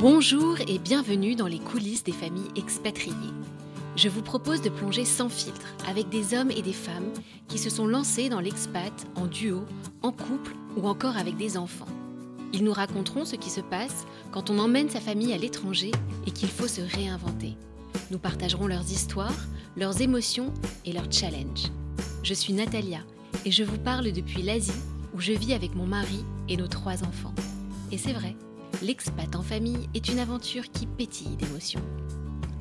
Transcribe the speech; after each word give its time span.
Bonjour 0.00 0.56
et 0.66 0.78
bienvenue 0.78 1.34
dans 1.34 1.46
les 1.46 1.58
coulisses 1.58 2.04
des 2.04 2.12
familles 2.12 2.48
expatriées. 2.56 3.14
Je 3.96 4.08
vous 4.08 4.22
propose 4.22 4.62
de 4.62 4.70
plonger 4.70 5.04
sans 5.04 5.28
filtre 5.28 5.74
avec 5.86 6.08
des 6.08 6.32
hommes 6.32 6.50
et 6.50 6.62
des 6.62 6.72
femmes 6.72 7.10
qui 7.48 7.58
se 7.58 7.68
sont 7.68 7.86
lancés 7.86 8.30
dans 8.30 8.40
l'expat 8.40 8.94
en 9.14 9.26
duo, 9.26 9.60
en 10.00 10.10
couple 10.10 10.54
ou 10.78 10.88
encore 10.88 11.18
avec 11.18 11.36
des 11.36 11.58
enfants. 11.58 11.84
Ils 12.54 12.64
nous 12.64 12.72
raconteront 12.72 13.26
ce 13.26 13.36
qui 13.36 13.50
se 13.50 13.60
passe 13.60 14.06
quand 14.32 14.48
on 14.48 14.58
emmène 14.58 14.88
sa 14.88 15.02
famille 15.02 15.34
à 15.34 15.36
l'étranger 15.36 15.90
et 16.26 16.30
qu'il 16.30 16.48
faut 16.48 16.66
se 16.66 16.80
réinventer. 16.80 17.54
Nous 18.10 18.18
partagerons 18.18 18.68
leurs 18.68 18.90
histoires, 18.90 19.44
leurs 19.76 20.00
émotions 20.00 20.50
et 20.86 20.94
leurs 20.94 21.12
challenges. 21.12 21.70
Je 22.22 22.32
suis 22.32 22.54
Natalia 22.54 23.00
et 23.44 23.50
je 23.50 23.64
vous 23.64 23.78
parle 23.78 24.12
depuis 24.12 24.40
l'Asie 24.40 24.72
où 25.14 25.20
je 25.20 25.32
vis 25.32 25.52
avec 25.52 25.74
mon 25.74 25.86
mari 25.86 26.24
et 26.48 26.56
nos 26.56 26.68
trois 26.68 27.04
enfants. 27.04 27.34
Et 27.92 27.98
c'est 27.98 28.14
vrai, 28.14 28.34
l'expat 28.82 29.34
en 29.36 29.42
famille 29.42 29.88
est 29.94 30.08
une 30.08 30.18
aventure 30.18 30.70
qui 30.70 30.86
pétille 30.86 31.36
d'émotions. 31.36 31.82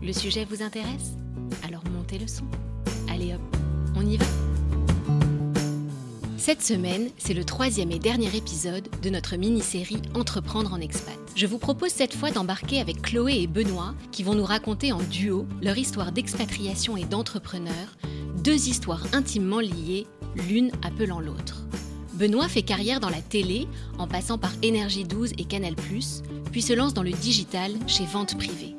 Le 0.02 0.14
sujet 0.14 0.46
vous 0.46 0.62
intéresse? 0.62 1.14
Alors 1.68 1.84
montez 1.94 2.18
le 2.18 2.28
son. 2.28 2.46
Allez 3.10 3.34
hop, 3.34 3.42
on 3.96 4.06
y 4.06 4.18
va 4.18 4.26
Cette 6.38 6.62
semaine, 6.62 7.10
c'est 7.18 7.34
le 7.34 7.44
troisième 7.44 7.92
et 7.92 8.00
dernier 8.00 8.36
épisode 8.36 8.88
de 9.02 9.10
notre 9.10 9.36
mini-série 9.36 10.02
Entreprendre 10.16 10.74
en 10.74 10.80
expat. 10.80 11.18
Je 11.36 11.48
vous 11.48 11.60
propose 11.60 11.92
cette 11.92 12.16
fois 12.16 12.32
d'embarquer 12.32 12.80
avec 12.82 13.02
Chloé 13.02 13.42
et 13.42 13.48
Benoît 13.48 13.94
qui 14.12 14.24
vont 14.24 14.36
nous 14.36 14.46
raconter 14.46 14.92
en 14.92 15.02
duo 15.02 15.48
leur 15.62 15.78
histoire 15.78 16.12
d'expatriation 16.12 16.98
et 16.98 17.06
d'entrepreneur, 17.06 17.98
deux 18.44 18.68
histoires 18.68 19.04
intimement 19.14 19.60
liées, 19.60 20.08
l'une 20.36 20.72
appelant 20.84 21.20
l'autre. 21.20 21.69
Benoît 22.20 22.50
fait 22.50 22.64
carrière 22.64 23.00
dans 23.00 23.10
la 23.10 23.22
télé 23.22 23.66
en 23.98 24.06
passant 24.06 24.38
par 24.38 24.52
Énergie 24.62 25.06
12 25.06 25.32
et 25.38 25.46
Canal+, 25.46 25.74
puis 26.52 26.62
se 26.62 26.74
lance 26.74 26.94
dans 26.94 27.02
le 27.02 27.12
digital 27.12 27.72
chez 27.88 28.04
Vente 28.04 28.38
Privée. 28.38 28.76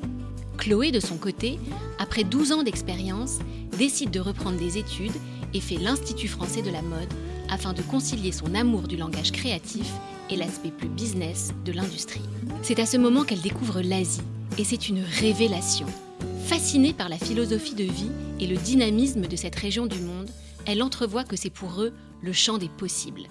Chloé, 0.58 0.90
de 0.90 1.00
son 1.00 1.16
côté, 1.16 1.58
après 1.98 2.22
12 2.22 2.52
ans 2.52 2.62
d'expérience, 2.62 3.38
décide 3.78 4.10
de 4.10 4.20
reprendre 4.20 4.58
des 4.58 4.76
études 4.76 5.16
et 5.54 5.60
fait 5.62 5.78
l'Institut 5.78 6.28
français 6.28 6.60
de 6.60 6.70
la 6.70 6.82
mode 6.82 7.08
afin 7.48 7.72
de 7.72 7.80
concilier 7.80 8.30
son 8.30 8.54
amour 8.54 8.82
du 8.82 8.98
langage 8.98 9.32
créatif 9.32 9.90
et 10.28 10.36
l'aspect 10.36 10.70
plus 10.70 10.88
business 10.88 11.54
de 11.64 11.72
l'industrie. 11.72 12.20
C'est 12.60 12.78
à 12.78 12.84
ce 12.84 12.98
moment 12.98 13.24
qu'elle 13.24 13.40
découvre 13.40 13.80
l'Asie 13.80 14.20
et 14.58 14.64
c'est 14.64 14.90
une 14.90 15.02
révélation. 15.02 15.86
Fascinée 16.44 16.92
par 16.92 17.08
la 17.08 17.16
philosophie 17.16 17.74
de 17.74 17.84
vie 17.84 18.10
et 18.38 18.46
le 18.46 18.56
dynamisme 18.56 19.22
de 19.22 19.36
cette 19.36 19.56
région 19.56 19.86
du 19.86 20.00
monde, 20.00 20.28
elle 20.66 20.82
entrevoit 20.82 21.24
que 21.24 21.36
c'est 21.36 21.48
pour 21.48 21.80
eux 21.80 21.94
le 22.22 22.32
champ 22.32 22.58
des 22.58 22.68
possibles. 22.68 23.28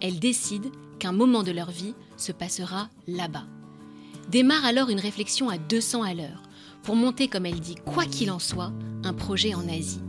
Elle 0.00 0.18
décide 0.18 0.70
qu'un 0.98 1.12
moment 1.12 1.42
de 1.42 1.52
leur 1.52 1.70
vie 1.70 1.94
se 2.16 2.32
passera 2.32 2.88
là-bas. 3.06 3.46
Démarre 4.28 4.64
alors 4.64 4.90
une 4.90 5.00
réflexion 5.00 5.48
à 5.48 5.58
200 5.58 6.02
à 6.02 6.14
l'heure 6.14 6.42
pour 6.82 6.96
monter, 6.96 7.28
comme 7.28 7.46
elle 7.46 7.60
dit, 7.60 7.76
quoi 7.76 8.04
qu'il 8.04 8.30
en 8.30 8.38
soit, 8.38 8.72
un 9.02 9.14
projet 9.14 9.54
en 9.54 9.68
Asie. 9.68 10.00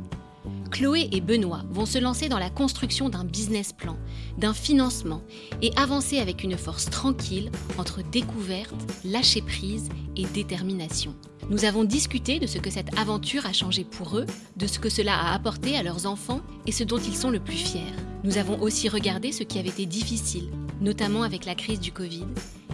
Chloé 0.71 1.07
et 1.11 1.21
Benoît 1.21 1.63
vont 1.69 1.85
se 1.85 1.97
lancer 1.97 2.27
dans 2.27 2.39
la 2.39 2.49
construction 2.49 3.07
d'un 3.07 3.23
business 3.23 3.71
plan, 3.71 3.97
d'un 4.37 4.53
financement 4.53 5.21
et 5.61 5.71
avancer 5.77 6.19
avec 6.19 6.43
une 6.43 6.57
force 6.57 6.89
tranquille 6.89 7.49
entre 7.77 8.01
découverte, 8.03 8.75
lâcher 9.05 9.41
prise 9.41 9.89
et 10.17 10.25
détermination. 10.25 11.15
Nous 11.49 11.63
avons 11.63 11.83
discuté 11.83 12.39
de 12.39 12.47
ce 12.47 12.57
que 12.57 12.69
cette 12.69 12.97
aventure 12.97 13.45
a 13.45 13.53
changé 13.53 13.85
pour 13.85 14.17
eux, 14.17 14.25
de 14.57 14.67
ce 14.67 14.79
que 14.79 14.89
cela 14.89 15.15
a 15.15 15.33
apporté 15.33 15.77
à 15.77 15.83
leurs 15.83 16.07
enfants 16.07 16.41
et 16.65 16.71
ce 16.71 16.83
dont 16.83 16.97
ils 16.97 17.15
sont 17.15 17.29
le 17.29 17.39
plus 17.39 17.55
fiers. 17.55 17.93
Nous 18.25 18.39
avons 18.39 18.59
aussi 18.59 18.89
regardé 18.89 19.31
ce 19.31 19.43
qui 19.43 19.59
avait 19.59 19.69
été 19.69 19.85
difficile, 19.85 20.49
notamment 20.81 21.21
avec 21.21 21.45
la 21.45 21.53
crise 21.53 21.79
du 21.79 21.91
Covid, 21.91 22.25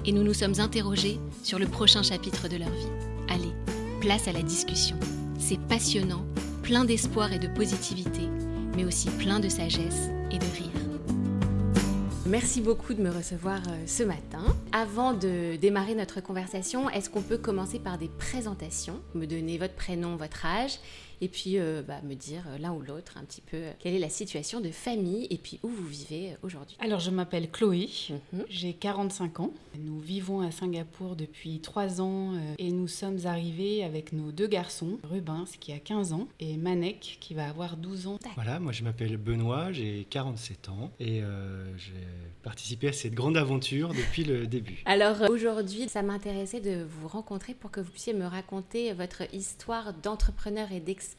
et 0.06 0.14
nous 0.14 0.24
nous 0.24 0.34
sommes 0.34 0.62
interrogés 0.62 1.20
sur 1.44 1.60
le 1.60 1.68
prochain 1.68 2.04
chapitre 2.04 2.48
de 2.48 2.56
leur 2.56 2.70
vie. 2.70 2.88
Allez, 3.28 3.52
place 4.00 4.30
à 4.30 4.32
la 4.32 4.44
discussion. 4.44 4.96
C'est 5.40 5.60
passionnant 5.60 6.26
plein 6.64 6.86
d'espoir 6.86 7.34
et 7.34 7.40
de 7.40 7.48
positivité, 7.48 8.22
mais 8.78 8.86
aussi 8.86 9.10
plein 9.10 9.42
de 9.42 9.50
sagesse 9.50 10.10
et 10.32 10.38
de 10.38 10.46
rire. 10.46 10.72
Merci 12.26 12.62
beaucoup 12.62 12.94
de 12.94 13.02
me 13.02 13.10
recevoir 13.10 13.60
euh, 13.68 13.86
ce 13.88 14.04
matin. 14.04 14.56
Avant 14.72 15.12
de 15.12 15.58
démarrer 15.58 15.96
notre 15.96 16.22
conversation, 16.22 16.90
est-ce 16.90 17.10
qu'on 17.10 17.22
peut 17.22 17.38
commencer 17.38 17.78
par 17.78 17.98
des 17.98 18.08
présentations? 18.08 19.02
Me 19.16 19.26
donner 19.26 19.58
votre 19.58 19.74
prénom, 19.74 20.16
votre 20.16 20.46
âge 20.46 20.80
et 21.22 21.28
puis 21.28 21.60
euh, 21.60 21.84
bah, 21.88 22.02
me 22.04 22.16
dire 22.16 22.44
euh, 22.48 22.58
l'un 22.58 22.74
ou 22.74 22.82
l'autre 22.82 23.18
un 23.18 23.24
petit 23.24 23.42
peu 23.42 23.58
euh, 23.58 23.72
quelle 23.80 23.94
est 23.94 24.00
la 24.00 24.10
situation 24.10 24.60
de 24.60 24.72
famille 24.72 25.28
et 25.30 25.38
puis 25.38 25.60
où 25.64 25.70
vous 25.70 25.86
vivez 25.86 26.36
aujourd'hui. 26.42 26.76
Alors 26.80 27.00
je 27.00 27.12
m'appelle 27.12 27.50
Chloé, 27.50 27.88
mhm. 28.34 28.44
j'ai 28.50 28.74
45 28.74 29.40
ans. 29.40 29.54
Nous 29.78 30.00
vivons 30.00 30.42
à 30.42 30.52
Singapour 30.52 31.16
depuis 31.16 31.60
3 31.60 32.02
ans 32.02 32.34
et 32.58 32.72
nous 32.72 32.88
sommes 32.88 33.20
arrivés 33.26 33.84
avec 33.84 34.12
nos 34.12 34.32
deux 34.32 34.48
garçons, 34.48 35.00
Rubens 35.04 35.46
qui 35.60 35.72
a 35.72 35.80
15 35.80 36.14
ans 36.14 36.28
et 36.40 36.58
Manek 36.58 37.18
qui 37.22 37.34
va 37.34 37.48
avoir 37.48 37.78
12 37.78 38.08
ans. 38.08 38.20
Voilà, 38.36 38.60
moi 38.60 38.72
je 38.72 38.84
m'appelle 38.84 39.18
Benoît, 39.18 39.72
j'ai 39.72 40.08
47 40.10 40.70
ans 40.70 40.92
et 41.00 41.22
j'ai 41.78 41.94
participé 42.44 42.88
à 42.90 42.94
cette 42.94 43.14
grande 43.14 43.38
aventure 43.38 43.90
depuis 43.90 44.24
le 44.24 44.48
début. 44.48 44.82
Alors 44.86 45.30
aujourd'hui, 45.30 45.88
ça 45.88 46.02
m'intéressait 46.02 46.60
de 46.60 46.84
vous 46.84 47.08
rencontrer 47.08 47.54
pour 47.54 47.72
que 47.72 47.80
vous 47.80 47.92
puissiez 47.92 48.14
me 48.14 48.26
raconter 48.26 48.92
votre 48.94 49.24
histoire 49.34 49.94
d'entrepreneur 49.94 50.72
et 50.72 50.80
d'expert 50.80 51.11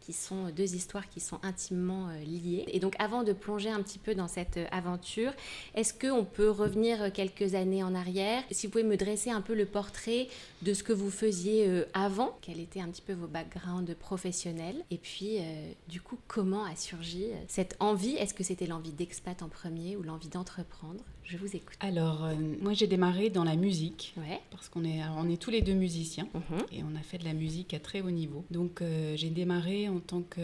qui 0.00 0.12
sont 0.12 0.50
deux 0.50 0.74
histoires 0.74 1.08
qui 1.08 1.20
sont 1.20 1.38
intimement 1.42 2.08
euh, 2.08 2.18
liées. 2.24 2.64
Et 2.68 2.80
donc 2.80 2.94
avant 2.98 3.22
de 3.22 3.32
plonger 3.32 3.70
un 3.70 3.82
petit 3.82 3.98
peu 3.98 4.14
dans 4.14 4.28
cette 4.28 4.58
euh, 4.58 4.66
aventure, 4.70 5.32
est-ce 5.74 5.94
qu'on 5.94 6.24
peut 6.24 6.50
revenir 6.50 7.12
quelques 7.12 7.54
années 7.54 7.82
en 7.82 7.94
arrière? 7.94 8.42
Si 8.50 8.66
vous 8.66 8.72
pouvez 8.72 8.84
me 8.84 8.96
dresser 8.96 9.30
un 9.30 9.40
peu 9.40 9.54
le 9.54 9.64
portrait 9.64 10.28
de 10.62 10.74
ce 10.74 10.82
que 10.82 10.92
vous 10.92 11.10
faisiez 11.10 11.68
euh, 11.68 11.84
avant, 11.94 12.36
quels 12.42 12.60
étaient 12.60 12.80
un 12.80 12.88
petit 12.88 13.02
peu 13.02 13.14
vos 13.14 13.26
backgrounds 13.26 13.94
professionnels, 13.94 14.84
et 14.90 14.98
puis 14.98 15.38
du 15.88 16.00
coup 16.00 16.18
comment 16.28 16.64
a 16.64 16.76
surgi 16.76 17.26
cette 17.48 17.76
envie? 17.80 18.16
Est-ce 18.16 18.34
que 18.34 18.44
c'était 18.44 18.66
l'envie 18.66 18.92
d'expat 18.92 19.42
en 19.42 19.48
premier 19.48 19.96
ou 19.96 20.02
l'envie 20.02 20.28
d'entreprendre? 20.28 21.02
Je 21.24 21.38
vous 21.38 21.56
écoute. 21.56 21.76
Alors, 21.80 22.24
euh, 22.24 22.34
moi 22.60 22.74
j'ai 22.74 22.86
démarré 22.86 23.30
dans 23.30 23.44
la 23.44 23.56
musique, 23.56 24.14
parce 24.50 24.68
qu'on 24.68 24.84
est, 24.84 25.00
on 25.16 25.28
est 25.28 25.40
tous 25.40 25.50
les 25.50 25.62
deux 25.62 25.72
musiciens, 25.72 26.28
mhm. 26.34 26.64
et 26.72 26.82
on 26.82 26.94
a 26.96 27.02
fait 27.02 27.18
de 27.18 27.24
la 27.24 27.32
musique 27.32 27.72
à 27.74 27.78
très 27.78 28.02
haut 28.02 28.10
niveau. 28.10 28.44
Donc 28.50 28.82
euh, 28.82 29.16
j'ai 29.16 29.30
démarré 29.30 29.88
en 29.88 30.00
tant 30.00 30.22
que 30.22 30.40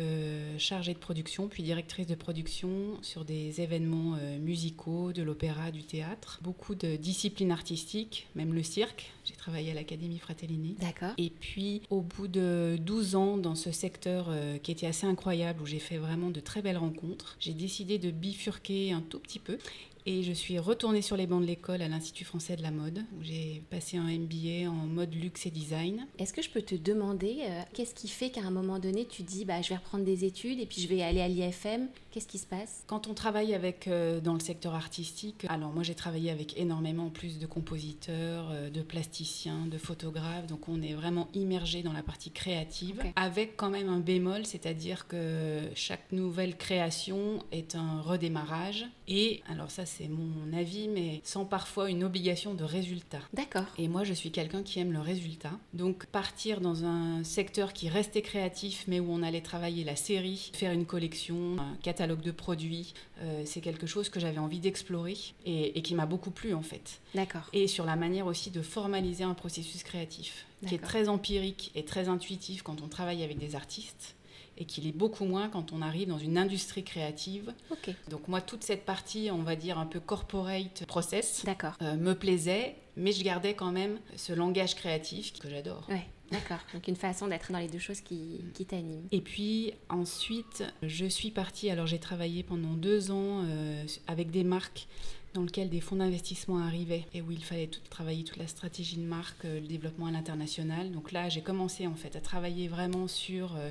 chargée 0.59 0.95
de 0.95 0.99
production, 0.99 1.49
puis 1.49 1.63
directrice 1.63 2.07
de 2.07 2.15
production 2.15 2.71
sur 3.03 3.25
des 3.25 3.61
événements 3.61 4.17
euh, 4.21 4.39
musicaux, 4.39 5.13
de 5.13 5.23
l'opéra, 5.23 5.71
du 5.71 5.83
théâtre, 5.83 6.41
beaucoup 6.43 6.75
de 6.75 6.97
disciplines 6.97 7.53
artistiques, 7.53 8.27
même 8.35 8.55
le 8.55 8.63
cirque. 8.63 9.13
J'ai 9.25 9.35
travaillé 9.35 9.71
à 9.71 9.75
l'Académie 9.75 10.19
Fratellini. 10.19 10.77
D'accord. 10.81 11.13
Et 11.19 11.31
puis 11.31 11.83
au 11.91 12.01
bout 12.01 12.27
de 12.27 12.79
12 12.81 13.17
ans 13.17 13.37
dans 13.37 13.55
ce 13.55 13.71
secteur 13.71 14.35
qui 14.63 14.73
était 14.73 14.87
assez 14.87 15.07
incroyable, 15.07 15.63
où 15.63 15.67
j'ai 15.67 15.79
fait 15.79 15.99
vraiment 15.99 16.31
de 16.31 16.41
très 16.41 16.63
belles 16.63 16.79
rencontres, 16.79 17.37
j'ai 17.39 17.53
décidé 17.53 17.99
de 17.99 18.11
bifurquer 18.11 18.93
un 18.93 19.03
tout 19.03 19.19
petit 19.19 19.39
peu 19.39 19.59
et 20.07 20.23
je 20.23 20.33
suis 20.33 20.59
retournée 20.59 21.03
sur 21.03 21.17
les 21.17 21.27
bancs 21.27 21.43
de 21.43 21.47
l'école 21.47 21.83
à 21.83 21.89
l'Institut 21.89 22.25
français 22.25 22.57
de 22.57 22.63
la 22.63 22.71
mode, 22.71 23.05
où 23.19 23.23
j'ai 23.23 23.63
passé 23.71 23.97
un 23.97 24.05
MBA 24.05 24.69
en 24.71 24.87
mode 24.87 25.15
luxe 25.15 25.47
et 25.47 25.51
design. 25.51 26.07
Est-ce 26.19 26.33
que 26.33 26.43
je 26.43 26.51
peux 26.51 26.63
te 26.63 26.75
demander, 26.75 27.39
euh, 27.43 27.63
qu'est-ce 27.75 27.95
qui 27.95 28.09
fait 28.09 28.31
qu'à 28.31 28.43
un 28.43 28.51
moment 28.51 28.79
donné, 28.79 29.07
tu 29.07 29.23
dis, 29.23 29.45
bah, 29.45 29.63
je 29.63 29.69
vais 29.69 29.77
reprendre 29.77 30.05
des 30.05 30.25
études 30.25 30.61
et 30.61 30.67
puis 30.67 30.81
je 30.81 30.89
vais 30.89 31.03
aller 31.03 31.21
à 31.21 31.29
l'IFM 31.29 31.89
Qu'est-ce 32.11 32.27
qui 32.27 32.39
se 32.39 32.47
passe? 32.47 32.83
Quand 32.89 33.07
on 33.07 33.15
travaille 33.15 33.55
avec, 33.55 33.87
euh, 33.87 34.21
dans 34.21 34.35
le 34.35 34.41
secteur 34.41 34.75
artistique, 34.75 35.47
alors 35.49 35.71
moi 35.71 35.85
j'ai 35.85 35.95
travaillé 35.95 36.33
avec 36.33 36.59
énormément 36.59 37.09
plus 37.09 37.39
de 37.39 37.47
compositeurs, 37.47 38.49
euh, 38.51 38.69
de 38.69 38.83
plasticiens, 38.83 39.67
de 39.67 39.79
photographes, 39.79 40.49
donc 40.49 40.69
on 40.69 40.83
est 40.83 40.95
vraiment 40.95 41.29
immergé 41.35 41.83
dans 41.85 41.93
la 41.93 42.03
partie 42.03 42.33
créative, 42.33 43.01
avec 43.15 43.57
quand 43.57 43.71
même 43.71 43.89
un 43.89 44.01
bémol, 44.01 44.45
c'est-à-dire 44.45 45.07
que 45.07 45.61
chaque 45.77 46.11
nouvelle 46.11 46.57
création 46.57 47.45
est 47.53 47.77
un 47.77 48.01
redémarrage. 48.01 48.87
Et 49.07 49.43
alors 49.49 49.71
ça 49.71 49.87
c'est 49.87 50.09
mon 50.09 50.53
avis, 50.53 50.89
mais 50.89 51.21
sans 51.23 51.45
parfois 51.45 51.91
une 51.91 52.03
obligation 52.03 52.55
de 52.55 52.65
résultat. 52.65 53.21
D'accord. 53.35 53.67
Et 53.79 53.87
moi 53.87 54.03
je 54.03 54.15
suis 54.15 54.33
quelqu'un 54.33 54.65
qui 54.65 54.81
aime 54.81 54.93
le 54.93 55.01
résultat. 55.01 55.53
Donc 55.75 56.07
partir 56.07 56.61
dans 56.61 56.85
un 56.85 57.23
secteur 57.23 57.73
qui 57.73 57.89
restait 57.89 58.23
créatif, 58.23 58.85
mais 58.89 58.99
où 58.99 59.13
on 59.13 59.23
allait 59.23 59.43
travailler 59.43 59.85
la 59.85 59.95
série, 59.95 60.51
faire 60.55 60.73
une 60.73 60.87
collection, 60.87 61.57
un 61.61 61.77
catalogue, 61.77 62.00
catalogue 62.01 62.23
de 62.23 62.31
produits, 62.31 62.95
euh, 63.21 63.43
c'est 63.45 63.61
quelque 63.61 63.87
chose 63.87 64.09
que 64.09 64.21
j'avais 64.21 64.39
envie 64.39 64.59
d'explorer 64.59 65.19
et, 65.45 65.83
qui 65.83 65.95
m'a 65.95 66.07
beaucoup 66.07 66.31
plu 66.31 66.55
en 66.55 66.63
fait. 66.63 67.03
D'accord. 67.15 67.43
Et 67.53 67.67
sur 67.67 67.85
la 67.85 67.95
manière 67.95 68.27
aussi 68.27 68.51
de 68.51 68.63
formaliser 68.63 69.23
un 69.25 69.35
processus 69.35 69.83
créatif 69.83 70.47
qui 70.67 70.75
est 70.75 70.79
très 70.79 71.09
empirique 71.11 71.73
et 71.75 71.85
très 71.85 72.09
intuitif 72.09 72.63
quand 72.63 72.81
on 72.83 72.89
travaille 72.89 73.23
avec 73.23 73.39
des 73.39 73.55
artistes 73.55 74.15
et 74.57 74.65
qu'il 74.65 74.87
est 74.87 74.93
beaucoup 74.93 75.27
moins 75.27 75.49
quand 75.49 75.73
on 75.73 75.83
arrive 75.83 76.09
dans 76.09 76.19
une 76.19 76.39
industrie 76.39 76.85
créative. 76.85 77.53
Ok. 77.71 77.95
Donc 78.09 78.29
moi, 78.29 78.41
toute 78.41 78.65
cette 78.65 78.87
partie, 78.87 79.31
on 79.31 79.43
va 79.43 79.57
dire 79.57 79.79
un 79.79 79.87
peu 79.87 80.01
corporate 80.01 80.85
process, 80.87 81.45
euh, 81.83 81.97
me 81.97 82.15
plaisait, 82.15 82.77
mais 82.97 83.13
je 83.13 83.23
gardais 83.23 83.53
quand 83.55 83.73
même 83.73 83.99
ce 84.17 84.33
langage 84.33 84.75
créatif 84.75 85.39
que 85.39 85.51
j'adore. 85.51 85.87
Ouais. 85.91 86.07
D'accord, 86.31 86.61
donc 86.73 86.87
une 86.87 86.97
façon 86.97 87.27
d'être 87.27 87.51
dans 87.51 87.59
les 87.59 87.69
deux 87.69 87.79
choses 87.79 88.01
qui, 88.01 88.41
qui 88.55 88.65
t'animent. 88.65 89.07
Et 89.11 89.21
puis 89.21 89.73
ensuite, 89.89 90.65
je 90.83 91.07
suis 91.07 91.31
partie, 91.31 91.71
alors 91.71 91.87
j'ai 91.87 91.99
travaillé 91.99 92.43
pendant 92.43 92.75
deux 92.75 93.11
ans 93.11 93.45
euh, 93.45 93.85
avec 94.07 94.31
des 94.31 94.45
marques 94.45 94.87
dans 95.35 95.43
lequel 95.43 95.69
des 95.69 95.81
fonds 95.81 95.97
d'investissement 95.97 96.59
arrivaient 96.59 97.05
et 97.15 97.23
où 97.23 97.31
il 97.31 97.45
fallait 97.45 97.69
tout, 97.69 97.81
travailler 97.89 98.25
toute 98.25 98.39
la 98.39 98.49
stratégie 98.49 98.97
de 98.97 99.05
marque, 99.05 99.45
le 99.45 99.61
développement 99.61 100.07
à 100.07 100.11
l'international. 100.11 100.91
Donc 100.91 101.13
là, 101.13 101.29
j'ai 101.29 101.41
commencé 101.41 101.87
en 101.87 101.95
fait 101.95 102.17
à 102.17 102.21
travailler 102.21 102.69
vraiment 102.69 103.07
sur 103.07 103.57
euh, 103.57 103.71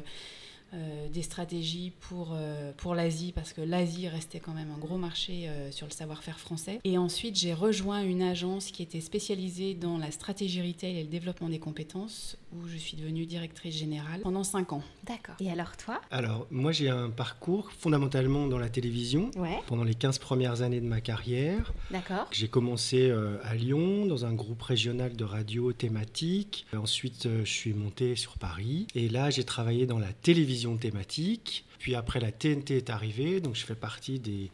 des 1.12 1.21
stratégies 1.24 1.92
pour, 2.01 2.30
euh, 2.33 2.71
pour 2.77 2.95
l'Asie, 2.95 3.31
parce 3.33 3.54
que 3.54 3.62
l'Asie 3.62 4.07
restait 4.07 4.39
quand 4.39 4.54
même 4.54 4.71
un 4.71 4.77
gros 4.77 4.98
marché 4.98 5.48
euh, 5.48 5.71
sur 5.71 5.88
le 5.88 5.92
savoir-faire 5.92 6.39
français. 6.39 6.80
Et 6.83 6.98
ensuite, 6.98 7.38
j'ai 7.38 7.54
rejoint 7.54 8.04
une 8.04 8.21
agence 8.21 8.71
qui 8.71 8.83
était 8.83 9.01
spécialisée 9.01 9.74
dans 9.74 9.98
la 9.98 10.12
stratégie 10.12 10.62
retail 10.62 10.98
et 10.98 11.04
le 11.04 11.10
développement 11.10 11.50
des 11.50 11.60
compétences, 11.60 12.38
où 12.54 12.68
je 12.68 12.77
suis 12.77 12.98
devenue 12.98 13.25
directrice 13.25 13.75
générale 13.75 14.21
pendant 14.21 14.44
5 14.44 14.74
ans. 14.74 14.83
D'accord. 15.06 15.36
Et 15.39 15.51
alors 15.51 15.75
toi? 15.77 16.01
Alors, 16.12 16.48
moi 16.51 16.71
j'ai 16.71 16.89
un 16.89 17.10
parcours 17.10 17.71
fondamentalement 17.71 18.48
dans 18.48 18.57
la 18.57 18.69
télévision 18.69 19.31
ouais. 19.38 19.60
pendant 19.68 19.83
les 19.83 19.94
15 19.94 20.19
premières 20.19 20.62
années 20.62 20.81
de 20.81 20.88
ma 20.88 21.01
carrière. 21.01 21.74
D'accord. 21.92 22.27
J'ai 22.31 22.48
commencé 22.48 23.12
à 23.44 23.56
Lyon 23.56 24.06
dans 24.06 24.25
un 24.25 24.33
groupe 24.33 24.62
régional 24.62 25.16
de 25.16 25.24
radio 25.24 25.74
thématique. 25.74 26.66
Ensuite, 26.75 27.27
je 27.44 27.51
suis 27.51 27.74
monté 27.74 28.16
sur 28.16 28.38
Paris. 28.38 28.88
Et 28.95 29.10
là, 29.10 29.30
j'ai 29.30 29.44
travaillé 29.44 29.86
dans 29.86 30.00
la 30.00 30.12
télévision 30.13 30.58
thématique. 30.77 31.65
Puis 31.80 31.96
après, 31.96 32.20
la 32.20 32.31
TNT 32.31 32.78
est 32.78 32.90
arrivée, 32.90 33.40
donc 33.40 33.56
je 33.56 33.66
fais 33.66 33.76
partie 33.76 34.20
des 34.20 34.52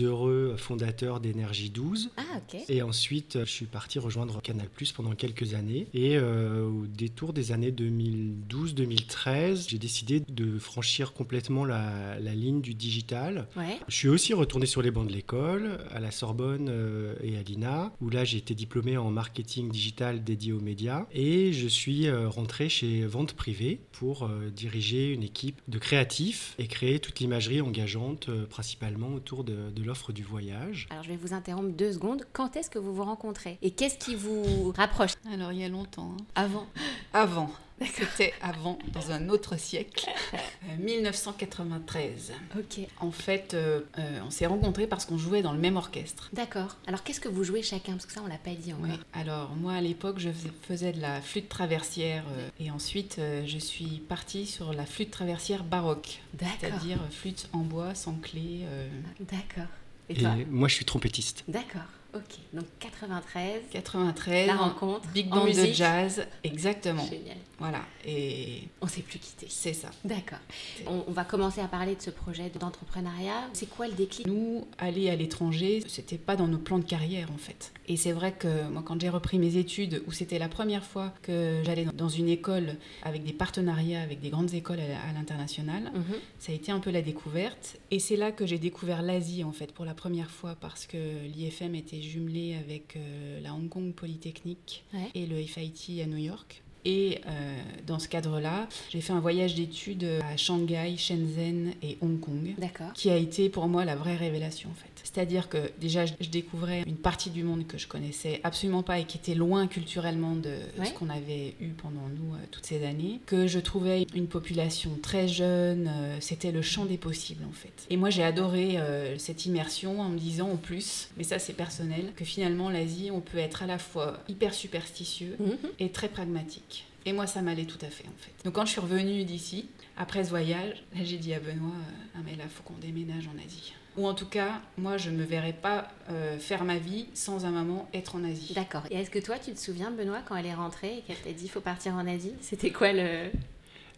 heureux 0.00 0.56
fondateurs 0.56 1.20
d'Énergie 1.20 1.70
12. 1.70 2.10
Ah, 2.16 2.22
ok. 2.36 2.60
Et 2.68 2.82
ensuite, 2.82 3.38
je 3.40 3.50
suis 3.50 3.66
parti 3.66 3.98
rejoindre 3.98 4.40
Canal 4.40 4.68
Plus 4.68 4.92
pendant 4.92 5.12
quelques 5.12 5.54
années. 5.54 5.86
Et 5.94 6.16
euh, 6.16 6.66
au 6.66 6.86
détour 6.86 7.32
des 7.32 7.52
années 7.52 7.70
2012-2013, 7.70 9.68
j'ai 9.68 9.78
décidé 9.78 10.20
de 10.20 10.58
franchir 10.58 11.12
complètement 11.12 11.64
la, 11.64 12.18
la 12.18 12.34
ligne 12.34 12.60
du 12.60 12.74
digital. 12.74 13.46
Ouais. 13.56 13.78
Je 13.88 13.96
suis 13.96 14.08
aussi 14.08 14.34
retourné 14.34 14.66
sur 14.66 14.82
les 14.82 14.90
bancs 14.90 15.06
de 15.06 15.12
l'école, 15.12 15.78
à 15.90 16.00
la 16.00 16.10
Sorbonne 16.10 16.68
euh, 16.70 17.14
et 17.22 17.36
à 17.36 17.42
l'INA, 17.42 17.92
où 18.00 18.10
là 18.10 18.24
j'ai 18.24 18.38
été 18.38 18.54
diplômé 18.54 18.96
en 18.96 19.10
marketing 19.10 19.70
digital 19.70 20.24
dédié 20.24 20.52
aux 20.52 20.60
médias. 20.60 21.06
Et 21.12 21.52
je 21.52 21.68
suis 21.68 22.06
euh, 22.08 22.28
rentré 22.28 22.68
chez 22.68 23.04
Vente 23.04 23.34
Privée 23.34 23.80
pour 23.92 24.28
diriger 24.54 25.12
une 25.12 25.22
équipe 25.22 25.60
de 25.68 25.78
créatifs 25.78 26.54
et 26.62 26.68
créer 26.68 27.00
toute 27.00 27.18
l'imagerie 27.18 27.60
engageante, 27.60 28.28
euh, 28.28 28.46
principalement 28.46 29.08
autour 29.14 29.42
de, 29.42 29.70
de 29.70 29.82
l'offre 29.82 30.12
du 30.12 30.22
voyage. 30.22 30.86
Alors 30.90 31.02
je 31.02 31.08
vais 31.08 31.16
vous 31.16 31.34
interrompre 31.34 31.70
deux 31.70 31.92
secondes. 31.92 32.24
Quand 32.32 32.54
est-ce 32.56 32.70
que 32.70 32.78
vous 32.78 32.94
vous 32.94 33.02
rencontrez? 33.04 33.58
Et 33.62 33.72
qu'est-ce 33.72 33.98
qui 33.98 34.14
vous 34.14 34.72
rapproche? 34.76 35.12
Alors, 35.32 35.50
il 35.52 35.58
y 35.58 35.64
a 35.64 35.68
longtemps. 35.68 36.14
hein. 36.16 36.24
Avant. 36.36 36.66
Avant. 37.12 37.50
C'était 37.94 38.32
avant, 38.42 38.78
dans 38.92 39.10
un 39.10 39.28
autre 39.28 39.58
siècle, 39.58 40.06
euh, 40.34 40.76
1993. 40.78 42.32
Ok. 42.56 42.86
En 43.00 43.10
fait, 43.10 43.54
euh, 43.54 43.80
euh, 43.98 44.20
on 44.26 44.30
s'est 44.30 44.46
rencontrés 44.46 44.86
parce 44.86 45.04
qu'on 45.04 45.18
jouait 45.18 45.42
dans 45.42 45.52
le 45.52 45.58
même 45.58 45.76
orchestre. 45.76 46.28
D'accord. 46.32 46.76
Alors 46.86 47.02
qu'est-ce 47.02 47.20
que 47.20 47.28
vous 47.28 47.44
jouez 47.44 47.62
chacun? 47.62 47.92
Parce 47.92 48.06
que 48.06 48.12
ça, 48.12 48.22
on 48.24 48.28
l'a 48.28 48.38
pas 48.38 48.54
dit 48.54 48.72
encore. 48.72 48.86
Oui. 48.86 48.98
Alors 49.14 49.50
moi 49.56 49.74
à 49.74 49.80
l'époque 49.80 50.18
je 50.18 50.30
fais- 50.30 50.50
faisais 50.68 50.92
de 50.92 51.00
la 51.00 51.20
flûte 51.20 51.48
traversière 51.48 52.24
euh, 52.36 52.48
et 52.60 52.70
ensuite 52.70 53.16
euh, 53.18 53.44
je 53.46 53.58
suis 53.58 54.02
partie 54.08 54.46
sur 54.46 54.72
la 54.72 54.86
flûte 54.86 55.10
traversière 55.10 55.64
baroque, 55.64 56.20
D'accord. 56.34 56.56
c'est-à-dire 56.60 56.98
euh, 57.02 57.10
flûte 57.10 57.48
en 57.52 57.60
bois 57.60 57.94
sans 57.94 58.14
clé. 58.14 58.60
euh, 58.64 58.88
D'accord. 59.20 59.68
Et 60.08 60.14
Et 60.14 60.18
toi? 60.20 60.34
moi 60.50 60.68
je 60.68 60.74
suis 60.74 60.84
trompettiste. 60.84 61.44
D'accord. 61.48 61.82
Ok. 62.14 62.38
Donc 62.52 62.64
93. 62.80 63.62
93. 63.72 64.46
La 64.46 64.56
rencontre. 64.56 65.08
Big 65.12 65.28
band 65.28 65.46
de 65.46 65.72
jazz, 65.72 66.26
exactement. 66.44 67.04
Génial. 67.04 67.36
Voilà, 67.58 67.82
et 68.04 68.64
On 68.80 68.88
s'est 68.88 69.02
plus 69.02 69.20
quitté. 69.20 69.46
c'est 69.48 69.72
ça. 69.72 69.88
D'accord. 70.04 70.40
On, 70.88 71.04
on 71.06 71.12
va 71.12 71.22
commencer 71.24 71.60
à 71.60 71.68
parler 71.68 71.94
de 71.94 72.02
ce 72.02 72.10
projet 72.10 72.50
d'entrepreneuriat. 72.58 73.48
C'est 73.52 73.68
quoi 73.70 73.86
le 73.86 73.94
déclic? 73.94 74.26
Nous, 74.26 74.66
aller 74.78 75.08
à 75.10 75.14
l'étranger, 75.14 75.80
c'était 75.86 76.18
pas 76.18 76.34
dans 76.34 76.48
nos 76.48 76.58
plans 76.58 76.80
de 76.80 76.84
carrière 76.84 77.30
en 77.32 77.38
fait. 77.38 77.72
Et 77.86 77.96
c'est 77.96 78.10
vrai 78.10 78.32
que 78.32 78.66
moi, 78.68 78.82
quand 78.84 79.00
j'ai 79.00 79.08
repris 79.08 79.38
mes 79.38 79.56
études, 79.56 80.02
où 80.08 80.12
c'était 80.12 80.40
la 80.40 80.48
première 80.48 80.84
fois 80.84 81.14
que 81.22 81.62
j'allais 81.64 81.84
dans 81.94 82.08
une 82.08 82.28
école 82.28 82.74
avec 83.04 83.22
des 83.22 83.32
partenariats 83.32 84.02
avec 84.02 84.20
des 84.20 84.30
grandes 84.30 84.52
écoles 84.54 84.80
à 84.80 84.82
à 85.08 85.12
l'international, 85.14 85.90
Mhm. 85.94 86.16
ça 86.40 86.50
a 86.52 86.54
été 86.54 86.72
un 86.72 86.80
peu 86.80 86.90
la 86.90 87.02
découverte. 87.02 87.78
Et 87.92 87.98
c'est 88.00 88.16
là 88.16 88.32
que 88.32 88.44
j'ai 88.46 88.58
découvert 88.58 89.02
l'Asie 89.02 89.44
en 89.44 89.52
fait 89.52 89.72
pour 89.72 89.84
la 89.84 89.94
première 89.94 90.30
fois 90.30 90.56
parce 90.60 90.86
que 90.86 90.96
l'IFM 91.26 91.74
était 91.76 92.01
jumelé 92.02 92.54
avec 92.54 92.96
euh, 92.96 93.40
la 93.40 93.54
Hong 93.54 93.68
Kong 93.68 93.92
Polytechnique 93.92 94.84
Ouais. 94.94 95.08
et 95.14 95.26
le 95.26 95.42
FIT 95.42 96.00
à 96.02 96.06
New 96.06 96.18
York. 96.18 96.62
Et 96.84 97.20
euh, 97.28 97.58
dans 97.86 98.00
ce 98.00 98.08
cadre-là, 98.08 98.68
j'ai 98.90 99.00
fait 99.00 99.12
un 99.12 99.20
voyage 99.20 99.54
d'études 99.54 100.04
à 100.24 100.36
Shanghai, 100.36 100.96
Shenzhen 100.96 101.74
et 101.80 101.96
Hong 102.00 102.18
Kong 102.18 102.54
qui 102.94 103.08
a 103.10 103.16
été 103.16 103.48
pour 103.48 103.68
moi 103.68 103.84
la 103.84 103.94
vraie 103.94 104.16
révélation 104.16 104.68
en 104.70 104.74
fait. 104.74 104.88
C'est-à-dire 105.04 105.48
que 105.48 105.70
déjà 105.80 106.06
je 106.06 106.28
découvrais 106.30 106.82
une 106.86 106.96
partie 106.96 107.30
du 107.30 107.42
monde 107.42 107.66
que 107.66 107.78
je 107.78 107.86
connaissais 107.86 108.40
absolument 108.44 108.82
pas 108.82 108.98
et 108.98 109.04
qui 109.04 109.18
était 109.18 109.34
loin 109.34 109.66
culturellement 109.66 110.34
de 110.34 110.52
Ouais. 110.78 110.86
ce 110.86 110.92
qu'on 110.92 111.10
avait 111.10 111.54
eu 111.60 111.68
pendant 111.70 112.08
nous 112.08 112.34
euh, 112.34 112.38
toutes 112.50 112.66
ces 112.66 112.84
années, 112.84 113.20
que 113.26 113.46
je 113.46 113.58
trouvais 113.58 114.06
une 114.14 114.26
population 114.28 114.96
très 115.02 115.28
jeune, 115.28 115.88
euh, 115.88 116.16
c'était 116.20 116.52
le 116.52 116.62
champ 116.62 116.84
des 116.84 116.98
possibles 116.98 117.44
en 117.48 117.52
fait. 117.52 117.86
Et 117.90 117.96
moi 117.96 118.10
j'ai 118.10 118.22
adoré 118.22 118.78
euh, 118.78 119.18
cette 119.18 119.46
immersion 119.46 120.00
en 120.00 120.08
me 120.08 120.18
disant 120.18 120.50
en 120.50 120.56
plus, 120.56 121.08
mais 121.16 121.24
ça 121.24 121.38
c'est 121.38 121.52
personnel, 121.52 122.12
que 122.16 122.24
finalement 122.24 122.70
l'Asie 122.70 123.10
on 123.12 123.20
peut 123.20 123.38
être 123.38 123.62
à 123.62 123.66
la 123.66 123.78
fois 123.78 124.22
hyper 124.28 124.54
superstitieux 124.54 125.36
Mhm. 125.38 125.56
et 125.78 125.90
très 125.90 126.08
pragmatique. 126.08 126.84
Et 127.04 127.12
moi, 127.12 127.26
ça 127.26 127.42
m'allait 127.42 127.64
tout 127.64 127.84
à 127.84 127.88
fait, 127.90 128.04
en 128.06 128.16
fait. 128.16 128.30
Donc, 128.44 128.54
quand 128.54 128.64
je 128.64 128.70
suis 128.72 128.80
revenue 128.80 129.24
d'ici, 129.24 129.66
après 129.96 130.22
ce 130.22 130.28
voyage, 130.30 130.84
là, 130.94 131.00
j'ai 131.02 131.16
dit 131.18 131.34
à 131.34 131.40
Benoît, 131.40 131.72
ah 132.14 132.18
mais 132.24 132.36
là, 132.36 132.44
faut 132.48 132.62
qu'on 132.62 132.78
déménage 132.78 133.26
en 133.26 133.36
Asie. 133.44 133.72
Ou 133.96 134.06
en 134.06 134.14
tout 134.14 134.26
cas, 134.26 134.60
moi, 134.78 134.96
je 134.96 135.10
me 135.10 135.22
verrais 135.22 135.52
pas 135.52 135.88
euh, 136.10 136.38
faire 136.38 136.64
ma 136.64 136.78
vie 136.78 137.06
sans 137.14 137.44
un 137.44 137.50
moment 137.50 137.88
être 137.92 138.16
en 138.16 138.24
Asie. 138.24 138.52
D'accord. 138.54 138.82
Et 138.90 138.96
est-ce 138.96 139.10
que 139.10 139.18
toi, 139.18 139.36
tu 139.38 139.52
te 139.52 139.58
souviens, 139.58 139.90
Benoît, 139.90 140.20
quand 140.26 140.34
elle 140.36 140.46
est 140.46 140.54
rentrée 140.54 140.98
et 140.98 141.00
qu'elle 141.02 141.18
t'a 141.18 141.32
dit 141.32 141.48
faut 141.48 141.60
partir 141.60 141.94
en 141.94 142.06
Asie? 142.06 142.32
C'était 142.40 142.70
quoi 142.70 142.92
le, 142.92 143.24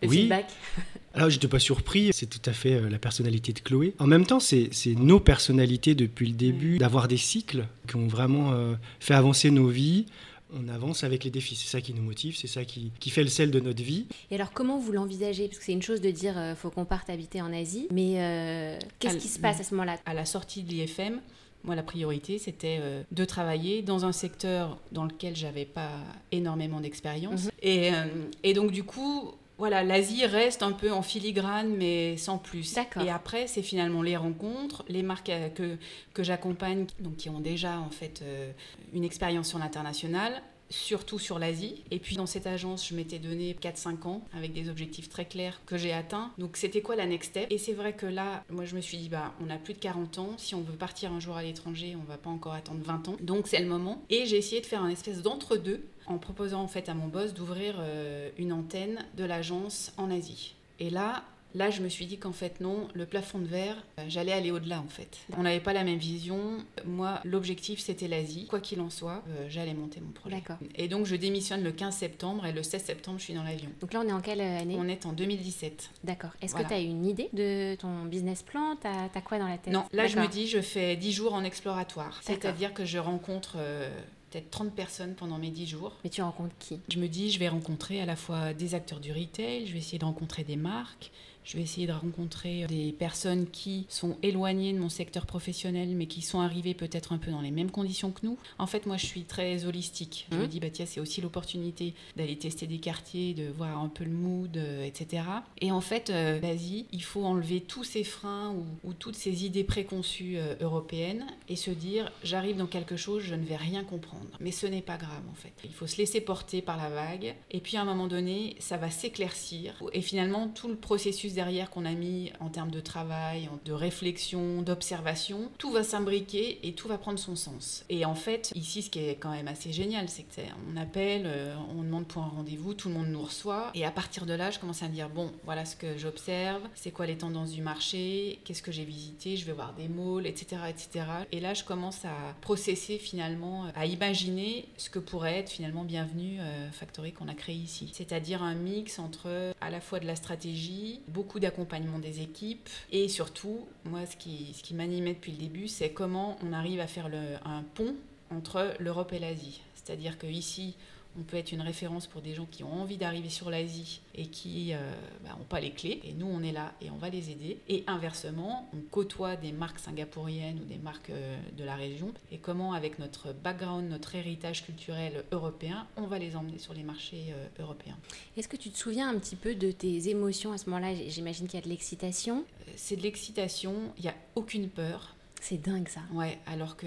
le 0.02 0.08
Oui. 0.08 0.16
feedback? 0.22 0.46
Alors, 1.14 1.30
j'étais 1.30 1.46
pas 1.46 1.60
surpris, 1.60 2.10
c'est 2.12 2.26
tout 2.26 2.42
à 2.50 2.52
fait 2.52 2.72
euh, 2.74 2.90
la 2.90 2.98
personnalité 2.98 3.52
de 3.52 3.60
Chloé. 3.60 3.94
En 4.00 4.08
même 4.08 4.26
temps, 4.26 4.40
c'est 4.40 4.68
c'est 4.72 4.96
nos 4.96 5.20
personnalités 5.20 5.94
depuis 5.94 6.26
le 6.26 6.34
début, 6.34 6.78
d'avoir 6.78 7.06
des 7.06 7.16
cycles 7.16 7.66
qui 7.86 7.94
ont 7.94 8.08
vraiment 8.08 8.50
euh, 8.52 8.74
fait 8.98 9.14
avancer 9.14 9.52
nos 9.52 9.68
vies. 9.68 10.06
On 10.54 10.68
avance 10.68 11.04
avec 11.04 11.24
les 11.24 11.30
défis, 11.30 11.56
c'est 11.56 11.68
ça 11.68 11.80
qui 11.80 11.92
nous 11.94 12.02
motive, 12.02 12.36
c'est 12.36 12.46
ça 12.46 12.64
qui, 12.64 12.92
qui 13.00 13.10
fait 13.10 13.22
le 13.22 13.28
sel 13.28 13.50
de 13.50 13.60
notre 13.60 13.82
vie. 13.82 14.06
Et 14.30 14.36
alors, 14.36 14.52
comment 14.52 14.78
vous 14.78 14.92
l'envisagez? 14.92 15.48
Parce 15.48 15.58
que 15.58 15.64
c'est 15.64 15.72
une 15.72 15.82
chose 15.82 16.00
de 16.00 16.10
dire 16.10 16.38
euh, 16.38 16.54
faut 16.54 16.70
qu'on 16.70 16.84
parte 16.84 17.10
habiter 17.10 17.42
en 17.42 17.52
Asie, 17.52 17.88
mais 17.90 18.14
euh, 18.18 18.78
qu'est-ce 18.98 19.16
qui 19.16 19.28
se 19.28 19.38
passe 19.38 19.60
à 19.60 19.64
ce 19.64 19.74
moment-là? 19.74 19.98
À 20.06 20.14
la 20.14 20.24
sortie 20.24 20.62
de 20.62 20.70
l'IFM, 20.70 21.20
moi, 21.64 21.74
la 21.74 21.82
priorité, 21.82 22.38
c'était 22.38 22.78
euh, 22.80 23.02
de 23.10 23.24
travailler 23.24 23.80
dans 23.80 24.04
un 24.04 24.12
secteur 24.12 24.78
dans 24.92 25.04
lequel 25.04 25.34
j'avais 25.34 25.64
pas 25.64 25.92
énormément 26.30 26.80
d'expérience. 26.80 27.44
Mhm. 27.46 27.50
et, 27.62 27.94
euh, 27.94 28.04
et 28.42 28.52
donc, 28.52 28.70
du 28.70 28.84
coup, 28.84 29.32
voilà, 29.56 29.84
l'Asie 29.84 30.26
reste 30.26 30.62
un 30.62 30.72
peu 30.72 30.92
en 30.92 31.02
filigrane, 31.02 31.76
mais 31.76 32.16
sans 32.16 32.38
plus. 32.38 32.64
Et 33.04 33.10
après, 33.10 33.46
c'est 33.46 33.62
finalement 33.62 34.02
les 34.02 34.16
rencontres, 34.16 34.84
les 34.88 35.02
marques 35.02 35.30
euh, 35.30 35.48
que, 35.48 35.76
que 36.12 36.22
j'accompagne, 36.22 36.86
donc 36.98 37.16
qui 37.16 37.30
ont 37.30 37.40
déjà 37.40 37.78
en 37.78 37.90
fait 37.90 38.20
euh, 38.22 38.50
une 38.92 39.04
expérience 39.04 39.48
sur 39.48 39.58
l'international 39.58 40.42
surtout 40.70 41.18
sur 41.18 41.38
l'Asie. 41.38 41.82
Et 41.90 41.98
puis 41.98 42.16
dans 42.16 42.26
cette 42.26 42.46
agence, 42.46 42.88
je 42.88 42.94
m'étais 42.94 43.18
donné 43.18 43.56
4-5 43.60 44.06
ans 44.06 44.24
avec 44.36 44.52
des 44.52 44.68
objectifs 44.68 45.08
très 45.08 45.24
clairs 45.24 45.60
que 45.66 45.76
j'ai 45.76 45.92
atteints. 45.92 46.32
Donc 46.38 46.56
c'était 46.56 46.82
quoi 46.82 46.96
la 46.96 47.06
next 47.06 47.30
step? 47.30 47.46
Et 47.50 47.58
c'est 47.58 47.72
vrai 47.72 47.92
que 47.92 48.06
là, 48.06 48.42
moi 48.50 48.64
je 48.64 48.74
me 48.74 48.80
suis 48.80 48.98
dit, 48.98 49.08
bah, 49.08 49.34
on 49.44 49.50
a 49.50 49.56
plus 49.56 49.74
de 49.74 49.78
40 49.78 50.18
ans. 50.18 50.30
Si 50.36 50.54
on 50.54 50.62
veut 50.62 50.76
partir 50.76 51.12
un 51.12 51.20
jour 51.20 51.36
à 51.36 51.42
l'étranger, 51.42 51.96
on 52.00 52.04
va 52.04 52.18
pas 52.18 52.30
encore 52.30 52.54
attendre 52.54 52.80
20 52.84 53.08
ans. 53.08 53.16
Donc 53.20 53.46
c'est 53.46 53.60
le 53.60 53.68
moment. 53.68 54.02
Et 54.10 54.26
j'ai 54.26 54.36
essayé 54.36 54.60
de 54.60 54.66
faire 54.66 54.82
un 54.82 54.90
espèce 54.90 55.22
d'entre-deux 55.22 55.84
en 56.06 56.18
proposant 56.18 56.60
en 56.60 56.68
fait 56.68 56.88
à 56.88 56.94
mon 56.94 57.08
boss 57.08 57.34
d'ouvrir 57.34 57.76
euh, 57.78 58.30
une 58.38 58.52
antenne 58.52 59.04
de 59.16 59.24
l'agence 59.24 59.92
en 59.96 60.10
Asie. 60.10 60.54
Et 60.80 60.90
là, 60.90 61.24
Là, 61.54 61.70
je 61.70 61.82
me 61.82 61.88
suis 61.88 62.06
dit 62.06 62.18
qu'en 62.18 62.32
fait, 62.32 62.60
non, 62.60 62.88
le 62.94 63.06
plafond 63.06 63.38
de 63.38 63.46
verre, 63.46 63.76
euh, 64.00 64.04
j'allais 64.08 64.32
aller 64.32 64.50
au-delà, 64.50 64.80
en 64.80 64.88
fait. 64.88 65.18
On 65.38 65.42
n'avait 65.44 65.60
pas 65.60 65.72
la 65.72 65.84
même 65.84 65.98
vision. 65.98 66.58
Moi, 66.84 67.20
l'objectif, 67.24 67.78
c'était 67.78 68.08
l'Asie. 68.08 68.46
Quoi 68.48 68.58
qu'il 68.60 68.80
en 68.80 68.90
soit, 68.90 69.22
euh, 69.28 69.46
j'allais 69.48 69.74
monter 69.74 70.00
mon 70.00 70.10
projet. 70.10 70.34
D'accord. 70.34 70.56
Et 70.74 70.88
donc, 70.88 71.06
je 71.06 71.14
démissionne 71.14 71.62
le 71.62 71.70
15 71.70 71.94
septembre 71.94 72.44
et 72.46 72.52
le 72.52 72.62
16 72.64 72.82
septembre, 72.82 73.18
je 73.20 73.24
suis 73.24 73.34
dans 73.34 73.44
l'avion. 73.44 73.70
Donc 73.80 73.92
là, 73.92 74.02
on 74.04 74.08
est 74.08 74.12
en 74.12 74.20
quelle 74.20 74.40
année? 74.40 74.74
On 74.78 74.88
est 74.88 75.06
en 75.06 75.12
2017. 75.12 75.90
D'accord. 76.02 76.30
Est-ce 76.42 76.52
Voilà. 76.52 76.64
que 76.68 76.74
tu 76.74 76.80
as 76.80 76.82
une 76.82 77.06
idée 77.06 77.28
de 77.32 77.76
ton 77.76 78.04
business 78.04 78.42
plan? 78.42 78.76
T'as 78.80 79.04
as 79.14 79.20
quoi 79.20 79.38
dans 79.38 79.48
la 79.48 79.58
tête? 79.58 79.72
Non, 79.72 79.84
là, 79.92 80.08
je 80.08 80.18
me 80.18 80.26
dis, 80.26 80.48
je 80.48 80.60
fais 80.60 80.96
10 80.96 81.12
jours 81.12 81.34
en 81.34 81.44
exploratoire. 81.44 82.18
C'est-à-dire 82.24 82.74
que 82.74 82.84
je 82.84 82.98
rencontre 82.98 83.54
euh, 83.58 83.88
peut-être 84.32 84.50
30 84.50 84.74
personnes 84.74 85.14
pendant 85.14 85.38
mes 85.38 85.50
10 85.50 85.66
jours. 85.68 85.92
Mais 86.02 86.10
tu 86.10 86.20
rencontres 86.20 86.54
qui? 86.58 86.80
Je 86.92 86.98
me 86.98 87.06
dis, 87.06 87.30
je 87.30 87.38
vais 87.38 87.48
rencontrer 87.48 88.00
à 88.00 88.06
la 88.06 88.16
fois 88.16 88.52
des 88.54 88.74
acteurs 88.74 88.98
du 88.98 89.12
retail, 89.12 89.66
je 89.68 89.72
vais 89.72 89.78
essayer 89.78 89.98
de 89.98 90.04
rencontrer 90.04 90.42
des 90.42 90.56
marques, 90.56 91.12
Je 91.44 91.56
vais 91.58 91.62
essayer 91.62 91.86
de 91.86 91.92
rencontrer 91.92 92.66
des 92.66 92.92
personnes 92.92 93.46
qui 93.50 93.86
sont 93.88 94.16
éloignées 94.22 94.72
de 94.72 94.78
mon 94.78 94.88
secteur 94.88 95.26
professionnel, 95.26 95.90
mais 95.90 96.06
qui 96.06 96.22
sont 96.22 96.40
arrivées 96.40 96.74
peut-être 96.74 97.12
un 97.12 97.18
peu 97.18 97.30
dans 97.30 97.42
les 97.42 97.50
mêmes 97.50 97.70
conditions 97.70 98.10
que 98.10 98.24
nous. 98.24 98.38
En 98.58 98.66
fait, 98.66 98.86
moi, 98.86 98.96
je 98.96 99.04
suis 99.04 99.24
très 99.24 99.66
holistique. 99.66 100.26
Je 100.30 100.36
me 100.36 100.44
mmh. 100.44 100.48
dis, 100.48 100.60
bah, 100.60 100.70
tiens, 100.72 100.86
c'est 100.86 101.00
aussi 101.00 101.20
l'opportunité 101.20 101.94
d'aller 102.16 102.36
tester 102.36 102.66
des 102.66 102.78
quartiers, 102.78 103.34
de 103.34 103.50
voir 103.50 103.78
un 103.78 103.88
peu 103.88 104.04
le 104.04 104.10
mood, 104.10 104.56
euh, 104.56 104.84
etc. 104.84 105.22
Et 105.60 105.70
en 105.70 105.80
fait, 105.82 106.10
euh, 106.10 106.38
vas-y, 106.40 106.86
il 106.92 107.02
faut 107.02 107.24
enlever 107.24 107.60
tous 107.60 107.84
ces 107.84 108.04
freins 108.04 108.54
ou, 108.82 108.94
toutes 108.94 109.16
ces 109.16 109.44
idées 109.44 109.64
préconçues 109.64 110.36
euh, 110.38 110.54
européennes 110.60 111.26
et 111.48 111.56
se 111.56 111.70
dire, 111.70 112.10
j'arrive 112.22 112.56
dans 112.56 112.66
quelque 112.66 112.96
chose, 112.96 113.22
je 113.22 113.34
ne 113.34 113.44
vais 113.44 113.56
rien 113.56 113.84
comprendre. 113.84 114.28
Mais 114.40 114.50
ce 114.50 114.66
n'est 114.66 114.82
pas 114.82 114.96
grave, 114.96 115.22
en 115.30 115.34
fait. 115.34 115.52
Il 115.64 115.72
faut 115.72 115.86
se 115.86 115.98
laisser 115.98 116.20
porter 116.20 116.62
par 116.62 116.76
la 116.78 116.88
vague. 116.88 117.34
Et 117.50 117.60
puis, 117.60 117.76
à 117.76 117.82
un 117.82 117.84
moment 117.84 118.06
donné, 118.06 118.56
ça 118.60 118.76
va 118.76 118.90
s'éclaircir. 118.90 119.74
Et 119.92 120.00
finalement, 120.00 120.48
tout 120.48 120.68
le 120.68 120.76
processus 120.76 121.33
derrière 121.34 121.70
qu'on 121.70 121.84
a 121.84 121.92
mis 121.92 122.32
en 122.40 122.48
termes 122.48 122.70
de 122.70 122.80
travail, 122.80 123.48
de 123.64 123.72
réflexion, 123.72 124.62
d'observation, 124.62 125.50
tout 125.58 125.70
va 125.70 125.82
s'imbriquer 125.82 126.66
et 126.66 126.72
tout 126.72 126.88
va 126.88 126.98
prendre 126.98 127.18
son 127.18 127.36
sens. 127.36 127.84
Et 127.88 128.04
en 128.04 128.14
fait, 128.14 128.52
ici, 128.54 128.82
ce 128.82 128.90
qui 128.90 129.00
est 129.00 129.16
quand 129.16 129.30
même 129.30 129.48
assez 129.48 129.72
génial, 129.72 130.08
c'est 130.08 130.24
qu'on 130.24 130.76
appelle, 130.76 131.24
euh, 131.26 131.54
on 131.76 131.82
demande 131.82 132.06
pour 132.06 132.22
un 132.22 132.28
rendez-vous, 132.28 132.74
tout 132.74 132.88
le 132.88 132.94
monde 132.94 133.08
nous 133.08 133.22
reçoit. 133.22 133.70
Et 133.74 133.84
à 133.84 133.90
partir 133.90 134.26
de 134.26 134.32
là, 134.32 134.50
je 134.50 134.58
commence 134.58 134.82
à 134.82 134.88
me 134.88 134.94
dire, 134.94 135.08
bon, 135.08 135.30
voilà 135.44 135.64
ce 135.64 135.76
que 135.76 135.98
j'observe, 135.98 136.62
c'est 136.74 136.90
quoi 136.90 137.06
les 137.06 137.18
tendances 137.18 137.50
du 137.50 137.62
marché, 137.62 138.40
qu'est-ce 138.44 138.62
que 138.62 138.72
j'ai 138.72 138.84
visité, 138.84 139.36
je 139.36 139.44
vais 139.44 139.52
voir 139.52 139.74
des 139.74 139.88
malls, 139.88 140.26
etc., 140.26 140.62
etc. 140.68 141.06
Et 141.32 141.40
là, 141.40 141.54
je 141.54 141.64
commence 141.64 142.04
à 142.04 142.34
processer 142.40 142.98
finalement, 142.98 143.66
à 143.74 143.86
imaginer 143.86 144.66
ce 144.76 144.90
que 144.90 144.98
pourrait 144.98 145.38
être 145.38 145.50
finalement 145.50 145.84
Bienvenue 145.84 146.38
euh, 146.40 146.70
Factory 146.70 147.12
qu'on 147.12 147.28
a 147.28 147.34
créé 147.34 147.56
ici. 147.56 147.90
C'est-à-dire 147.92 148.42
un 148.42 148.54
mix 148.54 148.98
entre 148.98 149.53
à 149.64 149.70
la 149.70 149.80
fois 149.80 149.98
de 149.98 150.06
la 150.06 150.14
stratégie, 150.14 151.00
beaucoup 151.08 151.40
d'accompagnement 151.40 151.98
des 151.98 152.20
équipes 152.20 152.68
et 152.92 153.08
surtout, 153.08 153.66
moi, 153.84 154.00
ce 154.04 154.16
qui, 154.16 154.74
m'animait 154.74 155.14
depuis 155.14 155.32
le 155.32 155.38
début, 155.38 155.68
c'est 155.68 155.90
comment 155.90 156.36
on 156.44 156.52
arrive 156.52 156.80
à 156.80 156.86
faire 156.86 157.08
un 157.44 157.62
pont 157.74 157.94
entre 158.30 158.74
l'Europe 158.78 159.12
et 159.14 159.18
l'Asie. 159.18 159.62
C'est-à-dire 159.74 160.18
qu'ici, 160.18 160.76
on 161.18 161.22
peut 161.22 161.36
être 161.36 161.52
une 161.52 161.60
référence 161.60 162.06
pour 162.06 162.22
des 162.22 162.34
gens 162.34 162.46
qui 162.50 162.64
ont 162.64 162.72
envie 162.72 162.96
d'arriver 162.96 163.28
sur 163.28 163.50
l'Asie 163.50 164.00
et 164.14 164.26
qui 164.26 164.72
n'ont 164.72 164.78
euh, 164.78 164.94
bah, 165.24 165.38
pas 165.48 165.60
les 165.60 165.70
clés. 165.70 166.00
Et 166.04 166.12
nous, 166.12 166.26
on 166.26 166.42
est 166.42 166.52
là 166.52 166.72
et 166.80 166.90
on 166.90 166.96
va 166.96 167.08
les 167.08 167.30
aider. 167.30 167.58
Et 167.68 167.84
inversement, 167.86 168.68
on 168.74 168.80
côtoie 168.90 169.36
des 169.36 169.52
marques 169.52 169.78
singapouriennes 169.78 170.58
ou 170.60 170.64
des 170.64 170.78
marques 170.78 171.10
euh, 171.10 171.36
de 171.56 171.64
la 171.64 171.76
région. 171.76 172.12
Et 172.32 172.38
comment, 172.38 172.72
avec 172.72 172.98
notre 172.98 173.32
background, 173.32 173.88
notre 173.88 174.14
héritage 174.14 174.64
culturel 174.64 175.24
européen, 175.32 175.86
on 175.96 176.06
va 176.06 176.18
les 176.18 176.36
emmener 176.36 176.58
sur 176.58 176.74
les 176.74 176.82
marchés 176.82 177.26
euh, 177.30 177.62
européens. 177.62 177.96
Est-ce 178.36 178.48
que 178.48 178.56
tu 178.56 178.70
te 178.70 178.78
souviens 178.78 179.08
un 179.08 179.18
petit 179.18 179.36
peu 179.36 179.54
de 179.54 179.70
tes 179.70 180.08
émotions 180.08 180.52
à 180.52 180.58
ce 180.58 180.68
moment-là? 180.70 180.94
J'imagine 181.08 181.46
qu'il 181.46 181.58
y 181.58 181.62
a 181.62 181.64
de 181.64 181.70
l'excitation. 181.70 182.44
C'est 182.76 182.96
de 182.96 183.02
l'excitation, 183.02 183.74
il 183.98 184.02
n'y 184.02 184.08
a 184.08 184.14
aucune 184.34 184.68
peur. 184.68 185.14
C'est 185.40 185.58
dingue 185.58 185.88
ça. 185.88 186.00
Ouais, 186.12 186.38
alors 186.46 186.76
que 186.76 186.86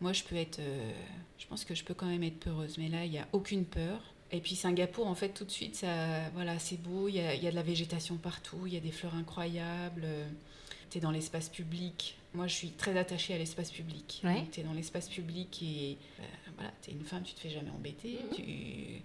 moi, 0.00 0.12
je 0.12 0.22
peux 0.22 0.36
être. 0.36 0.60
Euh, 1.44 1.54
je 1.54 1.60
pense 1.60 1.64
que 1.64 1.74
je 1.74 1.84
peux 1.84 1.94
quand 1.94 2.06
même 2.06 2.22
être 2.22 2.40
peureuse. 2.40 2.78
Mais 2.78 2.88
là, 2.88 3.04
il 3.04 3.10
n'y 3.10 3.18
a 3.18 3.28
aucune 3.32 3.64
peur. 3.64 4.00
Et 4.32 4.40
puis 4.40 4.56
Singapour, 4.56 5.06
en 5.06 5.14
fait, 5.14 5.28
tout 5.28 5.44
de 5.44 5.50
suite, 5.50 5.76
ça, 5.76 6.28
voilà, 6.34 6.58
c'est 6.58 6.80
beau. 6.80 7.08
Il 7.08 7.16
y 7.16 7.20
a, 7.20 7.34
y 7.34 7.46
a, 7.46 7.50
de 7.50 7.56
la 7.56 7.62
végétation 7.62 8.16
partout. 8.16 8.66
Il 8.66 8.74
y 8.74 8.76
a 8.76 8.80
des 8.80 8.90
fleurs 8.90 9.14
incroyables. 9.14 10.06
Tu 10.90 10.98
es 10.98 11.00
dans 11.00 11.10
l'espace 11.10 11.48
public. 11.48 12.16
Moi, 12.34 12.48
je 12.48 12.54
suis 12.54 12.70
très 12.70 12.98
attachée 12.98 13.32
à 13.32 13.38
l'espace 13.38 13.70
public. 13.70 14.22
Tu 14.50 14.60
es 14.60 14.64
dans 14.64 14.72
l'espace 14.72 15.08
public 15.08 15.62
et 15.62 15.96
euh, 16.18 16.22
voilà, 16.56 16.72
tu 16.82 16.90
es 16.90 16.92
une 16.92 17.04
femme, 17.04 17.22
tu 17.22 17.32
te 17.32 17.40
fais 17.40 17.50
jamais 17.50 17.70
embêter. 17.70 18.18
Mhm. 18.30 18.36
Tu... 18.36 18.44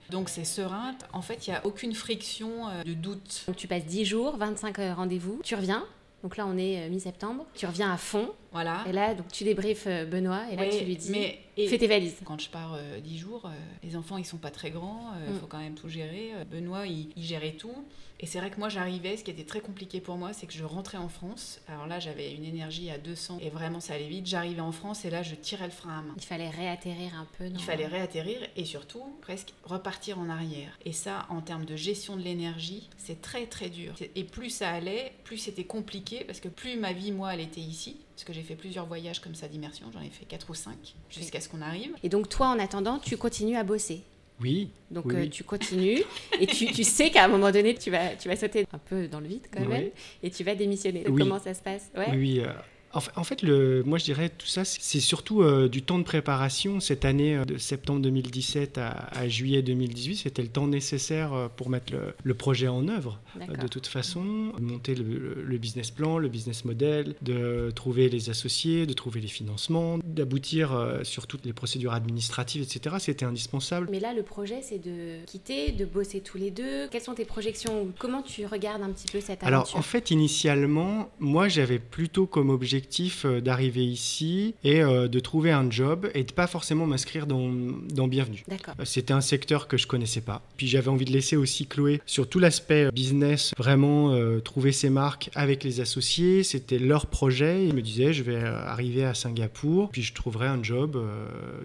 Donc, 0.10 0.30
c'est 0.30 0.46
serein. 0.46 0.96
En 1.14 1.22
fait, 1.22 1.46
il 1.46 1.52
n'y 1.52 1.56
a 1.56 1.66
aucune 1.66 1.94
friction 1.94 2.68
euh, 2.68 2.84
de 2.84 2.94
doute. 2.94 3.44
Donc, 3.46 3.56
tu 3.56 3.68
passes 3.68 3.86
10 3.86 4.06
jours, 4.06 4.38
25 4.38 4.78
rendez-vous. 4.96 5.42
Tu 5.44 5.56
reviens 5.56 5.86
donc 6.22 6.36
là, 6.36 6.46
on 6.46 6.58
est 6.58 6.90
mi-septembre. 6.90 7.46
Tu 7.56 7.66
reviens 7.66 7.94
à 7.94 7.96
fond. 7.98 8.34
Voilà. 8.52 8.84
Et 8.88 8.92
là, 8.92 9.14
donc, 9.14 9.32
tu 9.32 9.44
débriefes 9.44 9.86
euh, 9.88 10.06
Benoît 10.06 10.44
et 10.52 10.56
là, 10.56 10.68
tu 10.68 10.84
lui 10.84 10.96
dis 10.96 11.12
mais, 11.12 11.40
fais 11.68 11.78
tes 11.78 11.88
valises. 11.88 12.18
Quand 12.26 12.40
je 12.42 12.50
pars 12.50 12.74
euh, 12.74 13.00
dix 13.00 13.18
jours, 13.18 13.46
euh, 13.46 13.50
les 13.84 13.96
enfants, 13.96 14.18
ils 14.18 14.26
sont 14.26 14.38
pas 14.38 14.52
très 14.52 14.72
grands. 14.72 15.12
Il 15.28 15.34
mm. 15.34 15.40
faut 15.40 15.48
quand 15.48 15.60
même 15.60 15.76
tout 15.76 15.90
gérer. 15.90 16.32
Benoît, 16.52 16.88
il, 16.88 17.10
gérait 17.18 17.52
tout. 17.52 17.86
Et 18.22 18.26
c'est 18.26 18.40
vrai 18.40 18.50
que 18.50 18.60
moi, 18.60 18.68
j'arrivais. 18.68 19.16
Ce 19.18 19.24
qui 19.24 19.32
était 19.32 19.44
très 19.44 19.62
compliqué 19.62 20.02
pour 20.02 20.18
moi, 20.18 20.34
c'est 20.34 20.46
que 20.48 20.54
je 20.54 20.64
rentrais 20.64 20.98
en 20.98 21.10
France. 21.10 21.62
Alors 21.68 21.88
là, 21.88 22.00
j'avais 22.00 22.34
une 22.34 22.44
énergie 22.44 22.90
à 22.90 22.98
200 22.98 23.38
et 23.42 23.50
vraiment, 23.50 23.80
ça 23.80 23.94
allait 23.94 24.08
vite. 24.08 24.26
J'arrivais 24.26 24.62
en 24.62 24.72
France 24.72 25.06
et 25.06 25.10
là, 25.10 25.22
je 25.24 25.36
tirais 25.36 25.66
le 25.66 25.72
frein 25.72 26.00
à 26.00 26.02
main. 26.02 26.14
Il 26.18 26.24
fallait 26.24 26.50
réatterrir 26.50 27.16
un 27.16 27.28
peu. 27.38 27.46
Il 27.46 27.62
fallait 27.62 27.88
réatterrir 27.88 28.40
et 28.56 28.66
surtout, 28.66 29.04
presque 29.22 29.54
repartir 29.64 30.20
en 30.20 30.28
arrière. 30.28 30.78
Et 30.86 30.92
ça, 30.92 31.28
en 31.30 31.42
termes 31.42 31.66
de 31.66 31.76
gestion 31.76 32.18
de 32.18 32.22
l'énergie, 32.22 32.90
c'est 32.98 33.22
très, 33.22 33.46
très 33.46 33.70
dur. 33.70 33.94
Et 34.16 34.24
plus 34.24 34.50
ça 34.50 34.70
allait, 34.70 35.14
plus 35.24 35.38
c'était 35.38 35.64
compliqué 35.64 36.24
parce 36.26 36.40
que 36.40 36.50
plus 36.50 36.78
ma 36.78 36.94
vie, 36.94 37.12
moi, 37.12 37.34
elle 37.34 37.42
était 37.42 37.62
ici 37.62 37.98
parce 38.20 38.26
que 38.26 38.34
j'ai 38.34 38.44
fait 38.46 38.56
plusieurs 38.56 38.86
voyages 38.86 39.22
comme 39.22 39.34
ça 39.34 39.48
d'immersion, 39.48 39.86
j'en 39.94 40.02
ai 40.02 40.10
fait 40.10 40.26
4 40.26 40.50
ou 40.50 40.54
5 40.54 40.74
jusqu'à 41.10 41.40
ce 41.40 41.48
qu'on 41.48 41.62
arrive. 41.62 41.92
Et 42.04 42.10
donc 42.10 42.28
toi, 42.28 42.50
en 42.50 42.60
attendant, 42.60 43.00
tu 43.00 43.16
continues 43.16 43.56
à 43.56 43.64
bosser 43.64 44.02
oui. 44.42 44.70
Donc 44.90 45.14
euh, 45.14 45.28
tu 45.28 45.44
continues 45.44 46.02
et 46.40 46.48
tu, 46.48 46.68
tu 46.68 46.86
sais 46.86 47.10
qu'à 47.12 47.26
un 47.26 47.28
moment 47.28 47.52
donné, 47.52 47.76
tu 47.76 47.92
vas, 47.92 48.16
tu 48.16 48.30
vas 48.30 48.38
sauter 48.38 48.66
un 48.72 48.78
peu 48.78 49.08
dans 49.08 49.20
le 49.20 49.28
vide 49.28 49.48
quand 49.54 49.66
même 49.66 49.90
et 50.24 50.32
tu 50.32 50.46
vas 50.46 50.56
démissionner. 50.56 51.04
Comment 51.04 51.40
ça 51.40 51.54
se 51.54 51.62
passe? 51.62 51.90
Ouais. 51.96 52.12
Oui, 52.12 52.40
euh, 52.40 52.52
en 52.94 53.24
fait, 53.24 53.44
le, 53.44 53.84
moi 53.84 53.98
je 53.98 54.06
dirais 54.06 54.30
tout 54.30 54.48
ça, 54.48 54.66
c'est 54.66 55.00
surtout 55.00 55.44
euh, 55.44 55.70
du 55.70 55.84
temps 55.84 56.00
de 56.00 56.04
préparation. 56.04 56.80
Cette 56.80 57.06
année 57.06 57.36
euh, 57.36 57.46
de 57.46 57.58
septembre 57.58 58.02
2017 58.02 58.80
à, 58.80 59.28
juillet 59.28 59.62
2018, 59.62 60.18
c'était 60.18 60.42
le 60.42 60.48
temps 60.48 60.68
nécessaire 60.68 61.34
euh, 61.34 61.48
pour 61.56 61.70
mettre 61.70 61.94
le, 62.24 62.34
projet 62.34 62.68
en 62.68 62.88
œuvre. 62.88 63.20
de 63.38 63.68
toute 63.68 63.88
façon, 63.88 64.22
monter 64.60 64.96
le, 64.96 65.58
business 65.58 65.92
plan, 65.92 66.18
le 66.18 66.30
business 66.30 66.64
model, 66.64 67.16
de 67.22 67.70
trouver 67.76 68.08
les 68.08 68.30
associés, 68.30 68.86
de 68.86 68.94
trouver 68.94 69.20
les 69.20 69.28
financements, 69.28 69.98
d'aboutir 70.06 71.00
sur 71.04 71.28
toutes 71.28 71.46
les 71.46 71.52
procédures 71.52 71.92
administratives, 71.92 72.62
etc. 72.62 72.96
C'était 73.00 73.26
indispensable. 73.26 73.90
Mais 73.92 74.00
là, 74.00 74.14
le 74.14 74.24
projet, 74.24 74.62
c'est 74.62 74.80
de 74.80 75.26
quitter, 75.26 75.74
de 75.74 75.84
bosser 75.84 76.22
tous 76.22 76.38
les 76.38 76.50
deux. 76.50 76.88
Quelles 76.90 77.02
sont 77.02 77.14
tes 77.14 77.26
projections? 77.26 77.90
Comment 78.00 78.22
tu 78.22 78.46
regardes 78.46 78.84
un 78.84 78.92
petit 78.92 79.12
peu 79.12 79.20
cette 79.20 79.44
aventure? 79.44 79.48
Alors, 79.48 79.76
en 79.76 79.82
fait, 79.82 80.12
initialement, 80.12 81.12
moi, 81.20 81.50
j'avais 81.50 81.80
plutôt 81.80 82.26
comme 82.26 82.50
objectif 82.50 82.79
euh, 83.26 83.42
d'arriver 83.42 83.86
ici 83.86 84.56
et 84.64 84.82
euh, 84.82 85.08
de 85.08 85.20
trouver 85.20 85.52
un 85.52 85.70
job 85.70 86.10
et 86.14 86.24
de 86.24 86.32
pas 86.32 86.48
forcément 86.48 86.86
m'inscrire 86.86 87.26
dans, 87.26 87.50
dans 87.94 88.08
Bienvenue. 88.08 88.44
Euh, 88.52 88.86
c'était 88.86 89.14
un 89.14 89.22
secteur 89.22 89.68
que 89.68 89.78
je 89.78 89.88
connaissais 89.88 90.22
pas. 90.22 90.42
Puis 90.58 90.68
j'avais 90.68 90.90
envie 90.90 91.06
de 91.06 91.12
laisser 91.12 91.36
aussi 91.36 91.66
Chloé 91.66 92.02
sur 92.06 92.28
tout 92.28 92.40
l'aspect 92.40 92.92
business, 92.92 93.54
vraiment 93.58 94.18
trouver 94.42 94.72
ses 94.72 94.90
marques 94.90 95.30
avec 95.36 95.64
les 95.64 95.82
associés. 95.82 96.44
C'était 96.44 96.80
leur 96.80 97.08
projet. 97.08 97.66
Ils 97.66 97.74
me 97.74 97.82
disaient, 97.82 98.14
je 98.14 98.24
vais 98.24 98.38
arriver 98.38 99.06
à 99.06 99.14
Singapour, 99.14 99.90
puis 99.92 100.02
je 100.02 100.14
trouverai 100.14 100.48
un 100.48 100.62
job. 100.62 100.98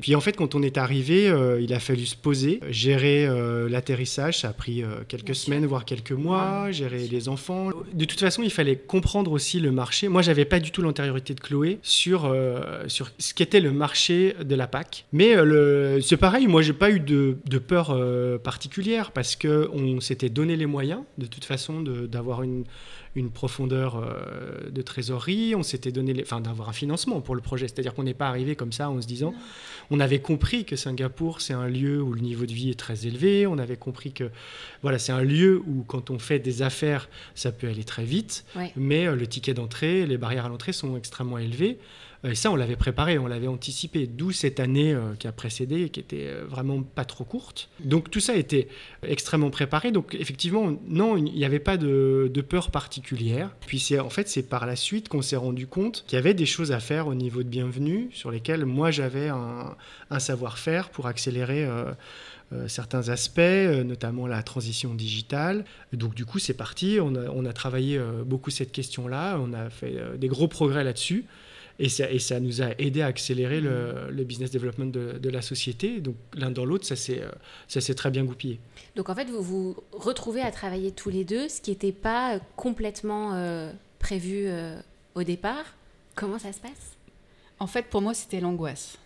Puis 0.00 0.14
en 0.14 0.20
fait, 0.20 0.32
quand 0.32 0.54
on 0.54 0.62
est 0.62 0.78
arrivé, 0.78 1.32
il 1.60 1.72
a 1.72 1.80
fallu 1.80 2.06
se 2.06 2.16
poser, 2.16 2.60
gérer 2.70 3.28
l'atterrissage. 3.68 4.38
Ça 4.38 4.48
a 4.48 4.52
pris 4.52 4.82
quelques 5.08 5.34
semaines, 5.34 5.66
voire 5.66 5.84
quelques 5.84 6.12
mois, 6.12 6.70
gérer 6.70 7.06
les 7.08 7.28
enfants. 7.28 7.70
De 7.92 8.04
toute 8.04 8.20
façon, 8.20 8.42
il 8.42 8.50
fallait 8.50 8.76
comprendre 8.76 9.32
aussi 9.32 9.60
le 9.60 9.72
marché. 9.72 10.08
Moi, 10.08 10.22
j'avais 10.22 10.44
pas 10.44 10.60
du 10.60 10.70
tout 10.70 10.82
l'intérêt 10.82 11.03
de 11.12 11.40
Chloé 11.40 11.78
sur, 11.82 12.26
euh, 12.26 12.84
sur 12.88 13.10
ce 13.18 13.34
qu'était 13.34 13.60
le 13.60 13.72
marché 13.72 14.34
de 14.42 14.54
la 14.54 14.66
PAC. 14.66 15.06
Mais 15.12 15.36
euh, 15.36 16.00
c'est 16.00 16.16
pareil, 16.16 16.46
moi 16.46 16.62
j'ai 16.62 16.72
pas 16.72 16.90
eu 16.90 17.00
de, 17.00 17.36
de 17.44 17.58
peur 17.58 17.90
euh, 17.90 18.38
particulière 18.38 19.12
parce 19.12 19.36
qu'on 19.36 20.00
s'était 20.00 20.28
donné 20.28 20.56
les 20.56 20.66
moyens 20.66 21.00
de 21.18 21.26
toute 21.26 21.44
façon 21.44 21.82
d'avoir 21.82 22.42
une, 22.42 22.64
une 23.14 23.30
profondeur 23.30 24.02
de 24.70 24.82
trésorerie, 24.82 25.54
on 25.54 25.62
s'était 25.62 25.92
donné, 25.92 26.14
enfin 26.22 26.40
d'avoir 26.40 26.68
un 26.68 26.72
financement 26.72 27.20
pour 27.20 27.34
le 27.34 27.40
projet. 27.40 27.68
C'est-à-dire 27.68 27.94
qu'on 27.94 28.02
n'est 28.02 28.14
pas 28.14 28.28
arrivé 28.28 28.56
comme 28.56 28.72
ça 28.72 28.90
en 28.90 29.00
se 29.00 29.06
disant, 29.06 29.34
on 29.90 30.00
avait 30.00 30.20
compris 30.20 30.64
que 30.64 30.76
Singapour 30.76 31.40
c'est 31.40 31.52
un 31.52 31.68
lieu 31.68 32.02
où 32.02 32.12
le 32.12 32.20
niveau 32.20 32.46
de 32.46 32.52
vie 32.52 32.70
est 32.70 32.78
très 32.78 33.06
élevé, 33.06 33.46
on 33.46 33.58
avait 33.58 33.76
compris 33.76 34.12
que 34.12 34.30
voilà 34.82 34.98
c'est 34.98 35.12
un 35.12 35.22
lieu 35.22 35.62
où 35.66 35.84
quand 35.86 36.10
on 36.10 36.18
fait 36.18 36.38
des 36.38 36.62
affaires 36.62 37.08
ça 37.34 37.52
peut 37.52 37.68
aller 37.68 37.84
très 37.84 38.04
vite, 38.04 38.44
mais 38.76 39.06
le 39.14 39.26
ticket 39.26 39.54
d'entrée, 39.54 40.06
les 40.06 40.18
barrières 40.18 40.46
à 40.46 40.48
l'entrée 40.48 40.72
sont 40.72 40.96
extrêmement 40.96 41.38
élevés. 41.38 41.78
Euh, 42.24 42.30
et 42.30 42.34
ça, 42.34 42.50
on 42.50 42.56
l'avait 42.56 42.76
préparé, 42.76 43.18
on 43.18 43.26
l'avait 43.26 43.46
anticipé, 43.46 44.06
d'où 44.06 44.32
cette 44.32 44.60
année 44.60 44.92
euh, 44.92 45.14
qui 45.18 45.26
a 45.26 45.32
précédé, 45.32 45.88
qui 45.90 46.00
était 46.00 46.26
euh, 46.26 46.44
vraiment 46.46 46.82
pas 46.82 47.04
trop 47.04 47.24
courte. 47.24 47.68
Donc 47.80 48.10
tout 48.10 48.20
ça 48.20 48.34
était 48.34 48.68
extrêmement 49.06 49.50
préparé. 49.50 49.92
Donc 49.92 50.16
effectivement, 50.18 50.76
non, 50.86 51.16
il 51.16 51.24
n'y 51.24 51.44
avait 51.44 51.58
pas 51.58 51.76
de, 51.76 52.30
peur 52.48 52.70
particulière. 52.70 53.50
Puis 53.66 53.78
c'est 53.78 53.98
en 53.98 54.10
fait, 54.10 54.28
c'est 54.28 54.42
par 54.42 54.66
la 54.66 54.76
suite 54.76 55.08
qu'on 55.08 55.22
s'est 55.22 55.36
rendu 55.36 55.66
compte 55.66 56.04
qu'il 56.06 56.16
y 56.16 56.18
avait 56.18 56.34
des 56.34 56.46
choses 56.46 56.72
à 56.72 56.80
faire 56.80 57.06
au 57.06 57.14
niveau 57.14 57.42
de 57.42 57.48
bienvenue, 57.48 58.10
sur 58.12 58.30
lesquelles 58.30 58.66
moi 58.66 58.90
j'avais 58.90 59.28
un, 59.28 59.76
savoir-faire 60.18 60.90
pour 60.90 61.06
accélérer. 61.06 61.66
certains 62.68 63.08
aspects, 63.08 63.40
notamment 63.84 64.28
la 64.28 64.42
transition 64.42 64.94
digitale. 64.94 65.64
Donc 65.92 66.14
du 66.14 66.24
coup, 66.24 66.38
c'est 66.38 66.54
parti. 66.54 66.98
On 67.00 67.16
a, 67.16 67.28
on 67.30 67.44
a 67.46 67.52
travaillé 67.52 68.00
beaucoup 68.24 68.50
cette 68.50 68.70
question-là. 68.70 69.38
On 69.40 69.52
a 69.54 69.70
fait 69.70 69.96
des 70.18 70.28
gros 70.28 70.46
progrès 70.46 70.84
là-dessus. 70.84 71.24
Et 71.80 71.88
ça, 71.88 72.08
et 72.10 72.20
ça 72.20 72.38
nous 72.38 72.62
a 72.62 72.70
aidé 72.78 73.02
à 73.02 73.06
accélérer 73.06 73.60
le, 73.60 74.08
le 74.10 74.24
business 74.24 74.50
development 74.52 74.92
de, 74.92 75.18
de 75.18 75.28
la 75.28 75.42
société. 75.42 76.00
Donc 76.00 76.14
l'un 76.34 76.50
dans 76.50 76.64
l'autre, 76.64 76.86
ça 76.86 76.94
s'est 76.96 77.94
très 77.94 78.10
bien 78.10 78.24
goupillé. 78.24 78.60
Donc 78.94 79.08
en 79.08 79.14
fait, 79.14 79.24
vous 79.24 79.42
vous 79.42 79.76
retrouvez 79.92 80.40
à 80.40 80.52
travailler 80.52 80.92
tous 80.92 81.10
les 81.10 81.24
deux, 81.24 81.48
ce 81.48 81.60
qui 81.60 81.70
n'était 81.70 81.90
pas 81.90 82.38
complètement 82.54 83.34
euh, 83.34 83.72
prévu 83.98 84.44
euh, 84.46 84.78
au 85.16 85.24
départ. 85.24 85.74
Comment 86.14 86.38
ça 86.38 86.52
se 86.52 86.60
passe? 86.60 86.96
En 87.58 87.66
fait, 87.66 87.86
pour 87.86 88.02
moi, 88.02 88.14
c'était 88.14 88.40
l'angoisse. 88.40 88.98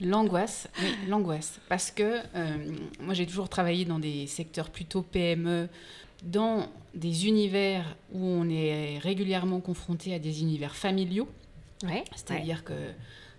L'angoisse, 0.00 0.66
oui, 0.80 0.88
l'angoisse. 1.08 1.60
Parce 1.68 1.90
que 1.90 2.18
euh, 2.34 2.56
moi, 3.00 3.14
j'ai 3.14 3.26
toujours 3.26 3.48
travaillé 3.48 3.84
dans 3.84 3.98
des 3.98 4.26
secteurs 4.26 4.70
plutôt 4.70 5.02
PME, 5.02 5.68
dans 6.24 6.68
des 6.94 7.26
univers 7.26 7.96
où 8.12 8.24
on 8.24 8.48
est 8.48 8.98
régulièrement 8.98 9.60
confronté 9.60 10.12
à 10.14 10.18
des 10.18 10.40
univers 10.40 10.74
familiaux. 10.74 11.28
Ouais, 11.84 12.04
C'est-à-dire 12.14 12.64
que, 12.64 12.74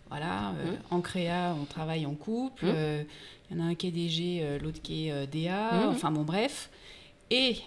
voilà, 0.09 0.51
mmh. 0.51 0.93
en 0.93 1.01
créa, 1.01 1.55
on 1.61 1.65
travaille 1.65 2.05
en 2.05 2.15
couple. 2.15 2.65
Mmh. 2.65 3.05
Il 3.51 3.57
y 3.57 3.61
en 3.61 3.65
a 3.65 3.67
un 3.67 3.75
qui 3.75 3.87
est 3.87 3.91
DG, 3.91 4.39
euh, 4.41 4.59
l'autre 4.59 4.81
qui 4.81 5.07
est 5.07 5.11
euh, 5.11 5.25
DA, 5.25 5.73
mhm. 5.73 5.89
enfin 5.89 6.09
bon, 6.09 6.21
bref. 6.21 6.69
Et 7.29 7.57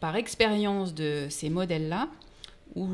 par 0.00 0.16
expérience 0.16 0.92
de 0.92 1.26
ces 1.30 1.50
modèles-là, 1.50 2.08
où 2.74 2.88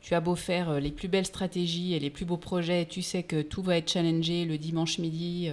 tu 0.00 0.14
as 0.14 0.20
beau 0.20 0.34
faire 0.34 0.70
euh, 0.70 0.80
les 0.80 0.90
plus 0.90 1.06
belles 1.06 1.26
stratégies 1.26 1.94
et 1.94 2.00
les 2.00 2.10
plus 2.10 2.24
beaux 2.24 2.36
projets, 2.36 2.86
tu 2.86 3.02
sais 3.02 3.22
que 3.22 3.40
tout 3.40 3.62
va 3.62 3.76
être 3.76 3.88
challengé 3.88 4.44
le 4.44 4.58
dimanche 4.58 4.98
midi 4.98 5.50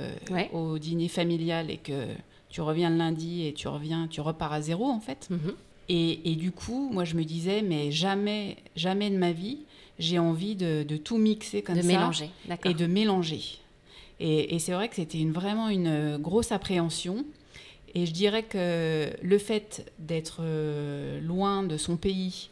au 0.53 0.79
dîner 0.79 1.07
familial 1.07 1.69
et 1.69 1.77
que 1.77 2.07
tu 2.49 2.61
reviens 2.61 2.89
le 2.89 2.97
lundi 2.97 3.45
et 3.45 3.53
tu 3.53 3.67
reviens, 3.67 4.07
tu 4.07 4.21
repars 4.21 4.53
à 4.53 4.61
zéro 4.61 4.85
en 4.85 4.99
fait. 4.99 5.27
Mhm. 5.29 5.53
Et, 5.89 6.31
et, 6.31 6.35
du 6.35 6.51
coup, 6.51 6.89
moi 6.91 7.05
je 7.05 7.15
me 7.15 7.23
disais, 7.23 7.61
mais 7.61 7.91
jamais, 7.91 8.57
jamais 8.75 9.09
de 9.09 9.17
ma 9.17 9.31
vie, 9.31 9.59
j'ai 9.99 10.19
envie 10.19 10.55
de, 10.55 10.83
de, 10.83 10.97
tout 10.97 11.17
mixer 11.17 11.61
comme 11.61 11.75
de 11.75 11.81
ça. 11.81 11.87
Mélanger, 11.87 12.29
et 12.65 12.73
de 12.73 12.85
mélanger. 12.85 13.41
Et, 14.19 14.57
c'est 14.59 14.71
vrai 14.71 14.89
que 14.89 14.95
c'était 14.95 15.19
une, 15.19 15.31
vraiment 15.31 15.69
une 15.69 16.17
grosse 16.17 16.51
appréhension. 16.51 17.25
Et 17.95 18.05
je 18.05 18.11
dirais 18.11 18.43
que 18.43 19.09
le 19.21 19.37
fait 19.37 19.91
d'être 19.99 20.39
euh, 20.41 21.19
loin 21.21 21.63
de 21.63 21.77
son 21.77 21.97
pays, 21.97 22.49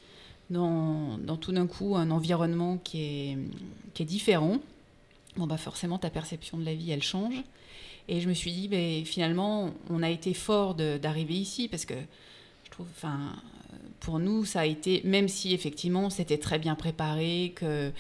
dans, 0.49 1.17
dans 1.17 1.37
tout 1.37 1.51
d'un 1.51 1.67
coup 1.67 1.95
un 1.95 2.11
environnement 2.11 2.77
qui 2.77 3.01
est, 3.01 3.37
qui 3.93 4.03
est 4.03 4.05
différent, 4.05 4.59
bon 5.37 5.47
bah 5.47 5.57
forcément 5.57 5.97
ta 5.97 6.11
perception 6.11 6.57
de 6.57 6.65
la 6.65 6.75
vie 6.75 6.91
elle 6.91 7.03
change. 7.03 7.43
Et 8.07 8.21
je 8.21 8.29
me 8.29 8.33
suis 8.33 8.51
dit, 8.51 8.67
ben, 8.67 9.03
finalement, 9.03 9.71
on 9.89 10.03
a 10.03 10.09
été 10.09 10.33
fort 10.33 10.75
d'arriver 10.75 11.33
ici 11.33 11.67
parce 11.67 11.85
que 11.85 11.95
je 12.65 12.69
trouve, 12.69 12.87
enfin, 12.95 13.33
pour 13.99 14.19
nous, 14.19 14.45
ça 14.45 14.61
a 14.61 14.65
été, 14.65 15.01
même 15.03 15.27
si 15.27 15.53
effectivement 15.53 16.09
c'était 16.09 16.37
très 16.37 16.59
bien 16.59 16.75
préparé, 16.75 17.53
que 17.55 17.91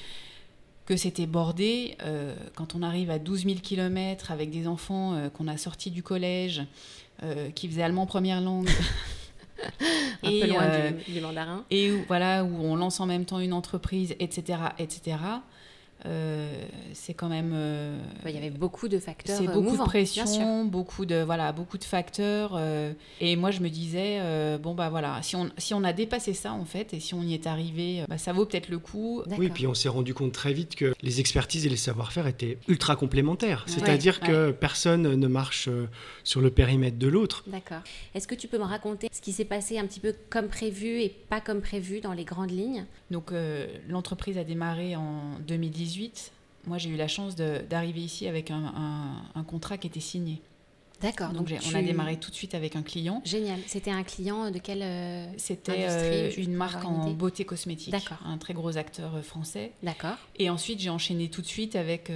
que 0.85 0.95
c'était 0.97 1.25
bordé. 1.25 1.97
Euh, 2.03 2.35
quand 2.55 2.75
on 2.75 2.83
arrive 2.83 3.09
à 3.09 3.19
12 3.19 3.45
000 3.45 3.55
km 3.61 4.31
avec 4.31 4.51
des 4.51 4.67
enfants 4.67 5.13
euh, 5.13 5.29
qu'on 5.29 5.47
a 5.47 5.57
sortis 5.57 5.91
du 5.91 6.03
collège, 6.03 6.63
euh, 7.23 7.49
qui 7.49 7.67
faisaient 7.67 7.83
allemand 7.83 8.05
première 8.05 8.41
langue. 8.41 8.69
Un 10.23 10.29
et, 10.29 10.41
peu 10.41 10.47
loin 10.47 10.67
du, 11.07 11.21
mandarin. 11.21 11.63
Et 11.71 11.89
où, 11.89 12.03
voilà, 12.07 12.43
où 12.43 12.61
on 12.61 12.75
lance 12.75 12.99
en 12.99 13.05
même 13.05 13.23
temps 13.23 13.39
une 13.39 13.53
entreprise, 13.53 14.13
etc. 14.19 14.59
etc. 14.79 15.17
Euh, 16.05 16.65
c'est 16.93 17.13
quand 17.13 17.29
même. 17.29 17.51
Euh, 17.53 17.97
il 18.25 18.31
y 18.31 18.37
avait 18.37 18.49
beaucoup 18.49 18.87
de 18.87 18.99
facteurs. 18.99 19.37
C'est 19.37 19.47
beaucoup 19.47 19.77
de 19.77 19.83
pression, 19.83 20.65
beaucoup 20.65 21.05
de 21.05 21.23
voilà, 21.23 21.51
beaucoup 21.51 21.77
de 21.77 21.83
facteurs. 21.83 22.53
Euh, 22.55 22.93
et 23.21 23.35
moi, 23.35 23.51
je 23.51 23.61
me 23.61 23.69
disais 23.69 24.19
bon 24.59 24.73
bah 24.73 24.89
voilà, 24.89 25.21
si 25.21 25.35
on 25.35 25.49
si 25.57 25.73
on 25.73 25.83
a 25.83 25.93
dépassé 25.93 26.33
ça 26.33 26.53
en 26.53 26.65
fait, 26.65 26.93
et 26.93 26.99
si 26.99 27.13
on 27.13 27.21
y 27.21 27.33
est 27.33 27.47
arrivé, 27.47 28.03
bah, 28.07 28.17
ça 28.17 28.33
vaut 28.33 28.45
peut-être 28.45 28.69
le 28.69 28.79
coup. 28.79 29.23
Oui, 29.37 29.49
puis 29.49 29.67
on 29.67 29.73
s'est 29.73 29.89
rendu 29.89 30.13
compte 30.13 30.31
très 30.31 30.53
vite 30.53 30.75
que 30.75 30.93
les 31.01 31.19
expertises 31.19 31.65
et 31.65 31.69
les 31.69 31.77
savoir-faire 31.77 32.27
étaient 32.27 32.57
ultra 32.67 32.95
complémentaires. 32.95 33.63
C'est-à-dire 33.67 34.19
que 34.19 34.51
personne 34.51 35.15
ne 35.15 35.27
marche 35.27 35.69
sur 36.23 36.41
le 36.41 36.51
périmètre 36.51 36.97
de 36.97 37.07
l'autre. 37.07 37.43
D'accord. 37.47 37.81
Est-ce 38.13 38.27
que 38.27 38.35
tu 38.35 38.47
peux 38.47 38.57
me 38.57 38.63
raconter 38.63 39.09
ce 39.11 39.21
qui 39.21 39.31
s'est 39.31 39.45
passé 39.45 39.77
un 39.77 39.85
petit 39.85 39.99
peu 39.99 40.13
comme 40.29 40.47
prévu 40.47 41.01
et 41.01 41.09
pas 41.09 41.41
comme 41.41 41.61
prévu 41.61 41.99
dans 41.99 42.13
les 42.13 42.25
grandes 42.25 42.51
lignes? 42.51 42.85
Donc 43.11 43.31
l'entreprise 43.89 44.37
a 44.37 44.43
démarré 44.43 44.95
en 44.95 45.39
2018 45.47 45.94
moi 46.67 46.77
j'ai 46.77 46.89
eu 46.89 46.95
la 46.95 47.07
chance 47.07 47.35
d'arriver 47.35 48.01
ici 48.01 48.27
avec 48.27 48.51
un, 48.51 49.43
contrat 49.47 49.77
qui 49.77 49.87
était 49.87 49.99
signé. 49.99 50.41
D'accord. 51.01 51.31
Donc, 51.31 51.53
on 51.69 51.75
a 51.75 51.81
démarré 51.81 52.17
tout 52.17 52.31
de 52.31 52.35
suite 52.35 52.55
avec 52.55 52.77
un 52.77 52.81
client. 52.81 53.21
Génial. 53.25 53.59
C'était 53.67 53.91
un 53.91 54.03
client 54.03 54.49
de 54.49 54.59
quelle 54.59 54.81
euh, 54.81 55.27
C'était 55.37 55.85
euh, 55.89 56.31
une 56.37 56.53
marque 56.53 56.85
en 56.85 57.11
beauté 57.11 57.43
cosmétique. 57.43 57.91
D'accord. 57.91 58.17
Un 58.25 58.37
très 58.37 58.53
gros 58.53 58.77
acteur 58.77 59.13
euh, 59.15 59.21
français. 59.21 59.73
D'accord. 59.83 60.15
Et 60.37 60.49
ensuite 60.49 60.79
j'ai 60.79 60.89
enchaîné 60.89 61.29
tout 61.29 61.41
de 61.41 61.47
suite 61.47 61.75
avec 61.75 62.11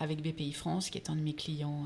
avec 0.00 0.22
BPI 0.22 0.52
France, 0.52 0.88
qui 0.88 0.98
est 0.98 1.10
un 1.10 1.16
de 1.16 1.20
mes 1.20 1.34
clients 1.34 1.84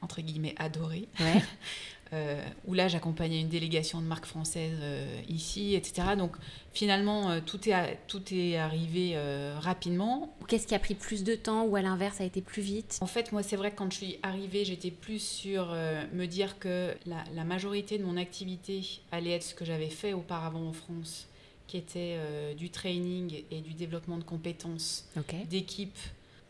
entre 0.00 0.20
guillemets 0.20 0.54
adorés. 0.58 1.08
Ouais. 1.20 1.42
Euh, 2.12 2.44
où 2.66 2.74
là 2.74 2.88
j'accompagnais 2.88 3.40
une 3.40 3.48
délégation 3.48 4.02
de 4.02 4.06
marques 4.06 4.26
françaises 4.26 4.76
euh, 4.82 5.22
ici, 5.30 5.74
etc. 5.74 6.08
Donc 6.18 6.36
finalement 6.74 7.30
euh, 7.30 7.40
tout, 7.40 7.66
est, 7.70 7.98
tout 8.06 8.22
est 8.34 8.58
arrivé 8.58 9.16
rapidement. 9.58 10.36
Qu'est-ce 10.46 10.66
qui 10.66 10.74
a 10.74 10.78
pris 10.78 10.94
plus 10.94 11.24
de 11.24 11.34
temps 11.34 11.64
ou 11.64 11.74
à 11.74 11.80
l'inverse 11.80 12.20
a 12.20 12.24
été 12.24 12.42
plus 12.42 12.60
vite? 12.60 12.98
En 13.00 13.06
fait 13.06 13.32
moi 13.32 13.42
c'est 13.42 13.56
vrai 13.56 13.70
que 13.70 13.76
quand 13.76 13.90
je 13.90 13.96
suis 13.96 14.18
arrivée 14.22 14.66
j'étais 14.66 14.90
plus 14.90 15.22
sur 15.22 15.74
me 16.12 16.26
dire 16.26 16.58
que 16.58 16.94
la, 17.06 17.44
majorité 17.44 17.96
de 17.96 18.04
mon 18.04 18.18
activité 18.18 18.82
allait 19.10 19.32
être 19.32 19.42
ce 19.42 19.54
que 19.54 19.64
j'avais 19.64 19.88
fait 19.88 20.12
auparavant 20.12 20.68
en 20.68 20.72
France, 20.74 21.28
qui 21.66 21.78
était 21.78 22.18
du 22.56 22.68
training 22.68 23.42
et 23.50 23.60
du 23.60 23.72
développement 23.72 24.18
de 24.18 24.24
compétences 24.24 25.08
d'équipe, 25.48 25.98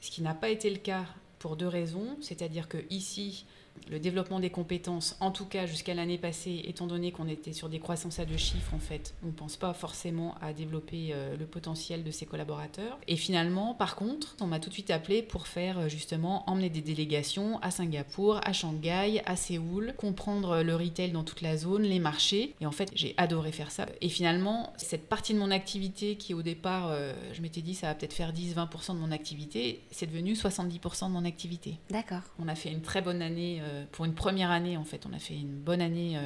ce 0.01 0.11
qui 0.11 0.23
n'a 0.23 0.35
pas 0.35 0.49
été 0.49 0.71
le 0.71 0.79
cas 0.79 1.05
pour 1.39 1.57
deux 1.57 1.69
raisons, 1.69 2.17
c'est-à-dire 2.21 2.69
que 2.69 2.79
ici 2.91 3.45
le 3.91 3.99
développement 3.99 4.41
des 4.41 4.51
compétences, 4.51 5.17
en 5.21 5.31
tout 5.31 5.45
cas 5.45 5.67
jusqu'à 5.67 5.95
l'année 5.95 6.19
passée, 6.19 6.63
étant 6.65 6.87
donné 6.87 7.13
qu'on 7.13 7.29
était 7.29 7.53
sur 7.53 7.69
des 7.69 7.79
croissances 7.79 8.19
à 8.19 8.25
deux 8.25 8.37
chiffres, 8.37 8.75
en 8.75 8.79
fait, 8.79 9.15
on 9.23 9.27
ne 9.27 9.33
pense 9.33 9.57
pas 9.57 9.73
forcément 9.75 10.35
à 10.41 10.53
développer 10.53 11.11
euh, 11.13 11.37
le 11.37 11.47
potentiel 11.47 12.05
de 12.05 12.11
ses 12.11 12.27
collaborateurs. 12.27 12.99
Et 13.09 13.17
finalement, 13.17 13.75
par 13.75 13.97
contre, 13.97 14.37
on 14.41 14.47
m'a 14.47 14.61
tout 14.61 14.69
de 14.69 14.75
suite 14.75 14.91
appelé 14.91 15.23
pour 15.23 15.47
faire 15.47 15.79
euh, 15.79 15.89
justement 15.89 16.49
emmener 16.49 16.71
des 16.71 16.81
délégations 16.81 17.59
à 17.61 17.71
Singapour, 17.71 18.41
à 18.45 18.53
Shanghai, 18.53 19.23
à 19.27 19.37
Séoul, 19.37 19.95
comprendre 19.97 20.63
le 20.63 20.75
retail 20.75 21.11
dans 21.11 21.25
toute 21.25 21.41
la 21.41 21.57
zone, 21.57 21.83
les 21.83 21.99
marchés. 21.99 22.55
Et 22.61 22.67
en 22.67 22.73
fait, 22.73 22.91
j'ai 22.95 23.15
adoré 23.17 23.53
faire 23.53 23.71
ça. 23.71 23.87
Et 24.01 24.09
finalement, 24.09 24.73
cette 24.77 25.09
partie 25.09 25.35
de 25.35 25.39
mon 25.39 25.51
activité 25.51 26.17
qui 26.17 26.35
au 26.35 26.43
départ, 26.43 26.89
euh, 26.91 27.13
je 27.33 27.43
m'étais 27.43 27.61
dit 27.61 27.75
ça 27.75 27.89
va 27.89 27.95
peut-être 27.95 28.13
faire 28.13 28.33
10-20% 28.33 28.95
de 28.95 28.99
mon 28.99 29.13
activité, 29.13 29.83
c'est 29.91 30.07
devenu 30.07 30.35
70% 30.35 31.09
de 31.09 31.13
mon 31.13 31.25
activité. 31.25 31.79
D'accord. 31.91 32.23
On 32.39 32.49
a 32.49 32.55
fait 32.55 32.71
une 32.71 32.83
très 32.83 33.03
bonne 33.03 33.23
année 33.23 33.61
euh, 33.61 33.62
pour 33.93 34.05
une 34.05 34.15
première 34.15 34.51
année, 34.51 34.77
en 34.77 34.85
fait, 34.85 35.07
on 35.09 35.13
a 35.13 35.19
fait 35.19 35.35
une 35.35 35.59
bonne 35.59 35.81
année 35.81 36.19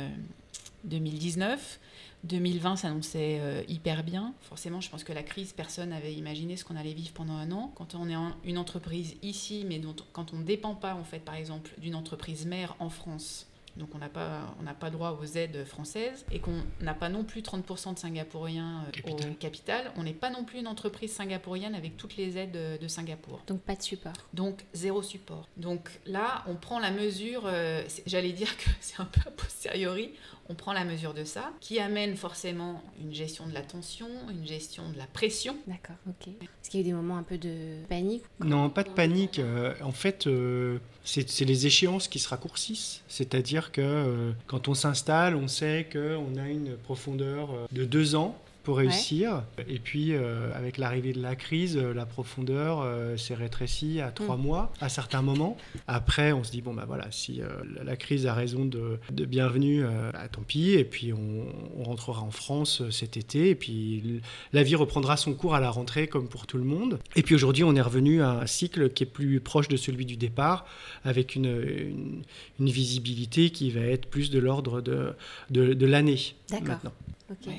2019. 0.85 1.81
Euh, 1.81 1.87
2020 2.25 2.77
s'annonçait 2.77 3.39
euh, 3.41 3.63
hyper 3.69 4.03
bien. 4.03 4.35
Forcément, 4.41 4.81
je 4.81 4.91
pense 4.91 5.05
que 5.05 5.13
la 5.13 5.23
crise, 5.23 5.53
personne 5.53 5.91
n'avait 5.91 6.15
imaginé 6.15 6.57
ce 6.57 6.65
qu'on 6.65 6.77
allait 6.77 6.95
vivre 6.95 7.13
pendant 7.13 7.35
un 7.35 7.53
an. 7.53 7.73
Quand 7.77 7.95
on 7.95 8.09
est 8.09 8.17
une 8.45 8.59
entreprise 8.59 9.15
ici, 9.23 9.65
mais 9.67 9.79
dont, 9.79 9.95
quand 10.13 10.33
on 10.33 10.39
ne 10.39 10.45
dépend 10.45 10.75
pas, 10.75 10.95
en 10.95 11.05
fait, 11.05 11.21
par 11.21 11.35
exemple, 11.35 11.71
d'une 11.79 11.95
entreprise 11.95 12.47
mère 12.47 12.75
en 12.81 12.91
France, 12.91 13.47
donc 13.77 13.91
on 13.95 13.99
n'a 13.99 14.09
pas, 14.09 14.55
on 14.61 14.75
pas 14.75 14.91
droit 14.91 15.19
aux 15.21 15.37
aides 15.37 15.65
françaises 15.65 16.25
et 16.33 16.39
qu'on 16.39 16.63
n'a 16.81 16.95
pas 16.95 17.09
non 17.09 17.25
plus 17.25 17.43
30% 17.43 17.95
de 17.95 17.99
Singapouriens 17.99 18.85
euh, 19.07 19.13
au 19.13 19.35
capital. 19.35 19.93
On 19.97 20.03
n'est 20.03 20.13
pas 20.13 20.31
non 20.31 20.45
plus 20.45 20.61
une 20.61 20.67
entreprise 20.67 21.13
singapourienne 21.13 21.75
avec 21.75 21.97
toutes 21.97 22.17
les 22.17 22.39
aides 22.39 22.79
de, 22.81 22.89
Singapour. 22.89 23.43
Donc 23.47 23.61
pas 23.61 23.75
de 23.75 23.83
support. 23.83 24.13
Donc 24.33 24.65
zéro 24.73 25.03
support. 25.03 25.49
Donc 25.57 25.91
là, 26.07 26.45
on 26.47 26.55
prend 26.55 26.79
la 26.79 26.91
mesure, 26.91 27.43
euh, 27.47 27.83
j'allais 28.07 28.33
dire 28.33 28.57
que 28.57 28.69
c'est 28.81 29.01
un 29.01 29.05
peu 29.05 29.21
a 29.27 29.31
posteriori, 29.31 30.13
on 30.49 30.55
prend 30.55 30.73
la 30.73 30.85
mesure 30.85 31.15
de 31.15 31.25
ça, 31.25 31.53
qui 31.61 31.81
amène 31.81 32.17
forcément 32.17 32.83
une 33.01 33.13
gestion 33.13 33.47
de 33.47 33.55
la 33.55 33.63
tension, 33.63 34.09
une 34.31 34.47
gestion 34.47 34.89
de 34.91 34.99
la 34.99 35.07
pression. 35.07 35.57
D'accord, 35.67 35.97
ok. 36.09 36.29
Est-ce 36.29 36.71
qu'il 36.71 36.81
y 36.81 36.83
a 36.83 36.87
eu 36.87 36.91
des 36.91 36.95
moments 36.95 37.17
un 37.17 37.23
peu 37.23 37.39
de 37.39 37.85
panique 37.89 38.23
Non, 38.41 38.71
pas 38.71 38.85
de 38.85 38.91
panique. 38.91 39.39
Euh, 39.39 39.75
en 39.83 39.93
fait, 39.93 40.27
euh, 40.27 40.79
c'est 41.05 41.45
les 41.45 41.67
échéances 41.67 42.09
qui 42.09 42.19
se 42.19 42.29
raccourcissent. 42.29 43.03
C'est-à-dire 43.09 43.66
que 43.73 43.81
euh, 43.81 44.33
quand 44.47 44.69
on 44.69 44.75
s'installe, 44.75 45.35
on 45.37 45.49
sait 45.49 45.87
qu'on 45.91 46.37
a 46.37 46.49
une 46.49 46.77
profondeur 46.77 47.49
de 47.73 47.85
deux 47.85 48.15
ans 48.15 48.37
pour 48.67 48.79
réussir. 48.79 49.45
Et 49.69 49.79
puis, 49.79 50.13
euh, 50.13 50.51
avec 50.53 50.77
l'arrivée 50.77 51.13
de 51.13 51.23
la 51.23 51.37
crise, 51.37 51.77
euh, 51.77 51.95
la 51.95 52.05
profondeur 52.05 52.81
euh, 52.81 53.17
s'est 53.17 53.37
rétrécie 53.37 54.01
à 54.01 54.11
trois 54.11 54.37
mm. 54.37 54.41
mois 54.41 54.73
à 54.81 54.89
certains 54.89 55.23
moments. 55.23 55.57
Après, 55.87 56.33
on 56.33 56.43
se 56.43 56.51
dit, 56.51 56.63
bon, 56.63 56.75
bah 56.75 56.85
voilà, 56.85 57.07
si 57.13 57.41
la 57.85 57.97
crise 57.97 58.27
a 58.27 58.35
raison 58.35 58.65
de, 58.65 58.99
de 59.13 59.25
bienvenue, 59.25 59.85
bah, 60.13 60.27
tant 60.33 60.43
pis. 60.43 60.73
Et 60.73 60.85
puis, 60.85 61.13
on, 61.13 61.47
on, 61.79 61.85
rentrera 61.85 62.23
en 62.23 62.33
France 62.33 62.83
cet 62.91 63.17
été. 63.17 63.51
Et 63.51 63.55
puis, 63.55 64.21
la 64.53 64.65
vie 64.65 64.75
reprendra 64.75 65.17
son 65.17 65.35
cours 65.35 65.55
à 65.55 65.61
la 65.61 65.71
rentrée, 65.71 66.09
comme 66.09 66.29
pour 66.29 66.49
tout 66.49 66.59
le 66.59 66.65
monde. 66.65 66.99
Et 67.15 67.23
puis, 67.23 67.37
aujourd'hui, 67.37 67.63
on 67.63 67.77
est 67.77 67.81
revenu 67.81 68.21
à 68.21 68.31
un 68.31 68.47
cycle 68.47 68.91
qui 68.91 69.05
est 69.05 69.07
plus 69.07 69.39
proche 69.39 69.69
de 69.69 69.77
celui 69.77 70.07
du 70.07 70.17
départ, 70.17 70.67
avec 71.05 71.37
une, 71.37 71.47
une, 71.47 72.23
une 72.59 72.71
visibilité 72.71 73.51
qui 73.51 73.71
va 73.71 73.83
être 73.83 74.07
plus 74.07 74.31
de 74.31 74.41
l'ordre 74.41 74.81
de, 74.81 75.13
de, 75.51 75.73
de 75.73 75.87
l'année 75.87 76.35
maintenant. 76.51 76.93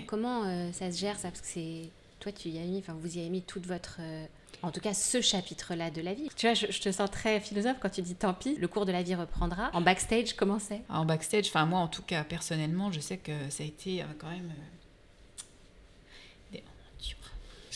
Comment 0.08 0.43
euh, 0.45 0.71
ça 0.71 0.91
se 0.91 0.99
gère 0.99 1.17
ça? 1.17 1.30
Parce 1.30 1.41
que 1.41 1.47
c'est 1.47 1.89
toi, 2.19 2.32
tu 2.32 2.49
y 2.49 2.58
as 2.58 2.63
mis, 2.63 2.80
enfin, 2.80 2.95
vous 2.99 3.17
y 3.17 3.19
avez 3.19 3.30
mis 3.30 3.41
toute 3.41 3.65
votre. 3.65 3.97
Euh, 3.99 4.25
en 4.63 4.71
tout 4.71 4.80
cas, 4.80 4.93
ce 4.93 5.21
chapitre-là 5.21 5.91
de 5.91 6.01
la 6.01 6.13
vie. 6.13 6.30
Tu 6.36 6.47
vois, 6.47 6.56
je, 6.56 6.65
te 6.65 6.91
sens 6.91 7.12
très 7.12 7.39
philosophe 7.39 7.77
quand 7.80 7.89
tu 7.89 8.01
dis 8.01 8.15
tant 8.15 8.34
pis, 8.34 8.56
le 8.56 8.67
cours 8.67 8.86
de 8.86 8.91
la 8.91 9.03
vie 9.03 9.13
reprendra. 9.13 9.69
En 9.73 9.82
backstage, 9.82 10.34
comment 10.36 10.58
c'est? 10.58 10.82
En 10.89 11.06
backstage, 11.06 11.47
enfin, 11.47 11.65
moi, 11.65 11.80
en 11.80 11.88
tout 11.88 12.01
cas, 12.01 12.23
personnellement, 12.23 12.91
je 12.91 12.99
sais 12.99 13.17
que 13.17 13.32
ça 13.49 13.63
a 13.63 13.67
été 13.67 14.01
euh, 14.01 14.06
quand 14.17 14.30
même. 14.30 14.51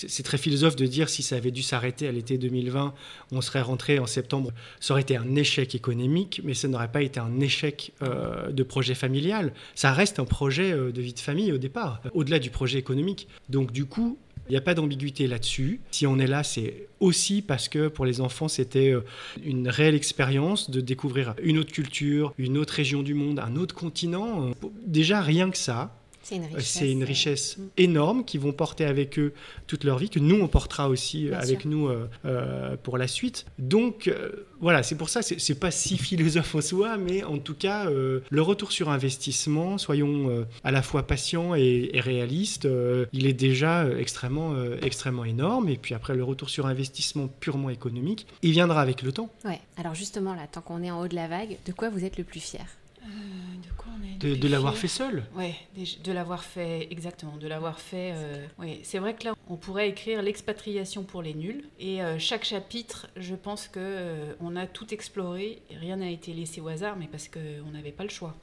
C'est 0.08 0.24
très 0.24 0.38
philosophe 0.38 0.76
de 0.76 0.86
dire 0.86 1.10
si 1.10 1.24
ça 1.24 1.36
avait 1.36 1.52
dû 1.52 1.62
s'arrêter 1.62 2.08
à 2.08 2.12
l'été 2.12 2.38
2020, 2.38 2.94
on 3.32 3.42
serait 3.42 3.62
rentré 3.62 4.00
en 4.00 4.08
septembre. 4.08 4.52
Ça 4.80 4.94
aurait 4.94 5.02
été 5.02 5.18
un 5.18 5.36
échec 5.36 5.76
économique, 5.76 6.42
mais 6.44 6.54
ça 6.54 6.68
n'aurait 6.68 6.92
pas 6.92 7.02
été 7.02 7.20
un 7.20 7.40
échec 7.40 7.94
euh, 8.02 8.52
de 8.52 8.64
projet 8.64 8.96
familial. 8.96 9.54
Ça 9.76 9.94
reste 9.94 10.20
un 10.20 10.26
projet 10.26 10.72
euh, 10.72 10.92
de 10.92 11.02
vie 11.02 11.14
de 11.14 11.20
famille 11.20 11.52
au 11.52 11.58
départ, 11.58 12.02
au-delà 12.14 12.40
du 12.40 12.50
projet 12.50 12.80
économique. 12.80 13.28
Donc 13.50 13.72
du 13.72 13.86
coup, 13.86 14.18
il 14.50 14.52
n'y 14.52 14.58
a 14.58 14.62
pas 14.62 14.74
d'ambiguïté 14.74 15.28
là-dessus. 15.28 15.82
Si 15.92 16.06
on 16.08 16.20
est 16.20 16.28
là, 16.28 16.44
c'est 16.44 16.88
aussi 17.00 17.42
parce 17.42 17.70
que 17.70 17.88
pour 17.88 18.06
les 18.06 18.22
enfants, 18.22 18.48
c'était 18.48 18.92
euh, 18.92 19.02
une 19.44 19.70
réelle 19.70 19.96
expérience 19.96 20.70
de 20.70 20.82
découvrir 20.82 21.36
une 21.42 21.58
autre 21.58 21.72
culture, 21.72 22.34
une 22.38 22.58
autre 22.58 22.74
région 22.74 23.04
du 23.04 23.14
monde, 23.14 23.40
un 23.40 23.56
autre 23.56 23.76
continent. 23.76 24.52
Déjà, 24.86 25.22
rien 25.22 25.50
que 25.52 25.58
ça, 25.58 26.01
c'est 26.22 26.92
une 26.92 27.04
richesse, 27.04 27.58
mm. 27.58 27.62
énorme 27.78 28.26
qu'ils 28.26 28.40
vont 28.40 28.52
porter 28.52 28.86
avec 28.86 29.18
eux 29.20 29.34
toute 29.68 29.84
leur 29.84 29.98
vie, 29.98 30.10
que 30.10 30.20
nous, 30.20 30.40
on 30.40 30.48
portera 30.48 30.90
aussi 30.90 31.30
euh, 31.30 31.40
avec 31.40 31.66
nous 31.66 31.88
euh, 31.88 32.08
euh, 32.26 32.76
pour 32.82 32.98
la 32.98 33.08
suite. 33.08 33.46
Donc, 33.60 34.12
voilà, 34.60 34.84
c'est 34.84 34.96
pour 34.96 35.10
ça, 35.10 35.22
c'est 35.22 35.60
pas 35.60 35.72
si 35.72 35.98
philosophe 35.98 36.56
en 36.56 36.62
soi, 36.62 36.98
mais 36.98 37.24
en 37.24 37.38
tout 37.38 37.56
cas, 37.56 37.90
le 37.90 38.42
retour 38.42 38.72
sur 38.72 38.90
investissement, 38.90 39.78
soyons 39.78 40.46
à 40.64 40.72
la 40.72 40.82
fois 40.82 41.04
patients 41.04 41.56
et, 41.56 41.92
réalistes, 41.94 42.68
il 43.14 43.26
est 43.26 43.34
déjà 43.34 43.88
extrêmement, 43.98 44.56
extrêmement 44.82 45.26
énorme. 45.26 45.70
Et 45.70 45.78
puis 45.78 45.96
après, 45.96 46.16
le 46.16 46.24
retour 46.24 46.50
sur 46.50 46.68
investissement 46.68 47.28
purement 47.28 47.70
économique, 47.70 48.28
il 48.42 48.52
viendra 48.52 48.82
avec 48.82 49.02
le 49.02 49.12
temps. 49.12 49.30
Ouais, 49.46 49.60
alors 49.78 49.96
justement, 49.96 50.34
là, 50.34 50.48
tant 50.52 50.62
qu'on 50.62 50.84
est 50.84 50.92
en 50.92 51.02
haut 51.02 51.08
de 51.08 51.16
la 51.16 51.28
vague, 51.28 51.58
de 51.66 51.72
quoi 51.72 51.90
vous 51.90 52.04
êtes 52.04 52.18
le 52.18 52.24
plus 52.24 52.40
fier? 52.40 52.66
De, 54.22 54.48
l'avoir 54.48 54.76
fait 54.76 54.88
seul 54.88 55.24
Oui, 55.36 55.54
de, 56.04 56.12
l'avoir 56.12 56.44
fait, 56.44 56.88
exactement, 56.92 57.38
de 57.38 57.48
l'avoir 57.48 57.80
fait. 57.80 58.14
Euh, 58.14 58.46
oui, 58.60 58.80
c'est 58.84 59.00
vrai 59.00 59.16
que 59.16 59.26
là, 59.26 59.34
on 59.50 59.56
pourrait 59.56 59.90
écrire 59.90 60.22
l'expatriation 60.22 61.04
pour 61.04 61.22
les 61.22 61.34
nuls. 61.34 61.64
Et 61.80 62.02
euh, 62.02 62.20
chaque 62.20 62.44
chapitre, 62.44 63.08
je 63.18 63.36
pense 63.36 63.68
que 63.68 63.80
euh, 63.80 64.34
on 64.40 64.56
a 64.56 64.68
tout 64.68 64.94
exploré. 64.94 65.62
rien 65.80 65.98
n'a 65.98 66.10
été 66.10 66.34
laissé 66.34 66.62
au 66.62 66.68
hasard, 66.68 66.96
mais 66.98 67.08
parce 67.08 67.28
qu'on 67.28 67.72
n'avait 67.72 67.92
pas 67.92 68.04
le 68.04 68.10
choix. 68.10 68.36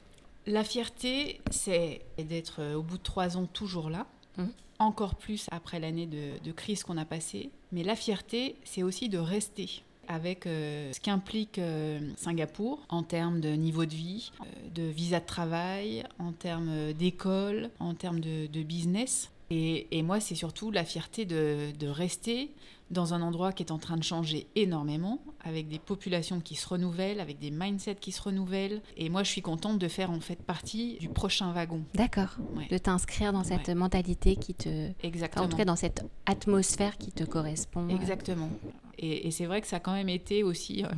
La 0.45 0.63
fierté, 0.63 1.41
c'est 1.51 2.01
d'être 2.17 2.75
au 2.75 2.81
bout 2.81 2.97
de 2.97 3.03
trois 3.03 3.37
ans 3.37 3.45
toujours 3.45 3.89
là. 3.89 4.07
Mmh. 4.37 4.45
Encore 4.79 5.15
plus 5.15 5.47
après 5.51 5.79
l'année 5.79 6.05
de, 6.05 6.43
de 6.43 6.51
crise 6.51 6.83
qu'on 6.83 6.97
a 6.97 7.05
passée. 7.05 7.49
Mais 7.71 7.83
la 7.83 7.95
fierté, 7.95 8.55
c'est 8.63 8.81
aussi 8.81 9.09
de 9.09 9.17
rester 9.17 9.83
avec 10.09 10.47
euh, 10.47 10.91
ce 10.91 10.99
qu'implique 10.99 11.59
euh, 11.59 11.99
Singapour 12.17 12.79
en 12.89 13.03
termes 13.03 13.39
de 13.39 13.49
niveau 13.49 13.85
de 13.85 13.93
vie, 13.93 14.31
euh, 14.41 14.45
de 14.75 14.83
visa 14.83 15.19
de 15.19 15.25
travail, 15.25 16.03
en 16.17 16.33
termes 16.33 16.91
d'école, 16.93 17.69
en 17.79 17.93
termes 17.93 18.19
de, 18.19 18.63
business. 18.63 19.29
Et, 19.51 20.03
moi, 20.03 20.19
c'est 20.19 20.35
surtout 20.35 20.71
la 20.71 20.83
fierté 20.83 21.25
de, 21.25 21.71
de, 21.77 21.87
rester 21.87 22.51
dans 22.91 23.13
un 23.13 23.21
endroit 23.21 23.51
qui 23.51 23.63
est 23.63 23.71
en 23.71 23.77
train 23.77 23.97
de 23.97 24.03
changer 24.03 24.47
énormément, 24.55 25.21
avec 25.43 25.67
des 25.67 25.79
populations 25.79 26.39
qui 26.39 26.55
se 26.55 26.67
renouvellent, 26.67 27.19
avec 27.19 27.39
des 27.39 27.51
mindsets 27.51 27.95
qui 27.95 28.11
se 28.11 28.21
renouvellent. 28.21 28.81
Et 28.97 29.09
moi, 29.09 29.23
je 29.23 29.29
suis 29.29 29.41
contente 29.41 29.79
de 29.79 29.87
faire 29.87 30.11
en 30.11 30.19
fait 30.19 30.41
partie 30.41 30.97
du 30.99 31.09
prochain 31.09 31.51
wagon. 31.51 31.83
D'accord. 31.93 32.37
De 32.69 32.77
t'inscrire 32.77 33.33
dans 33.33 33.43
cette 33.43 33.69
mentalité 33.69 34.35
qui 34.35 34.53
te... 34.53 34.89
Exactement. 35.03 35.45
en 35.45 35.49
tout 35.49 35.57
cas, 35.57 35.65
dans 35.65 35.75
cette 35.75 36.03
atmosphère 36.25 36.97
qui 36.97 37.11
te 37.11 37.23
correspond. 37.23 37.89
Exactement. 37.89 38.49
Et, 38.97 39.31
c'est 39.31 39.45
vrai 39.45 39.61
que 39.61 39.67
ça 39.67 39.77
a 39.77 39.79
quand 39.79 39.93
même 39.93 40.09
été 40.09 40.43
aussi 40.43 40.83
euh, 40.83 40.89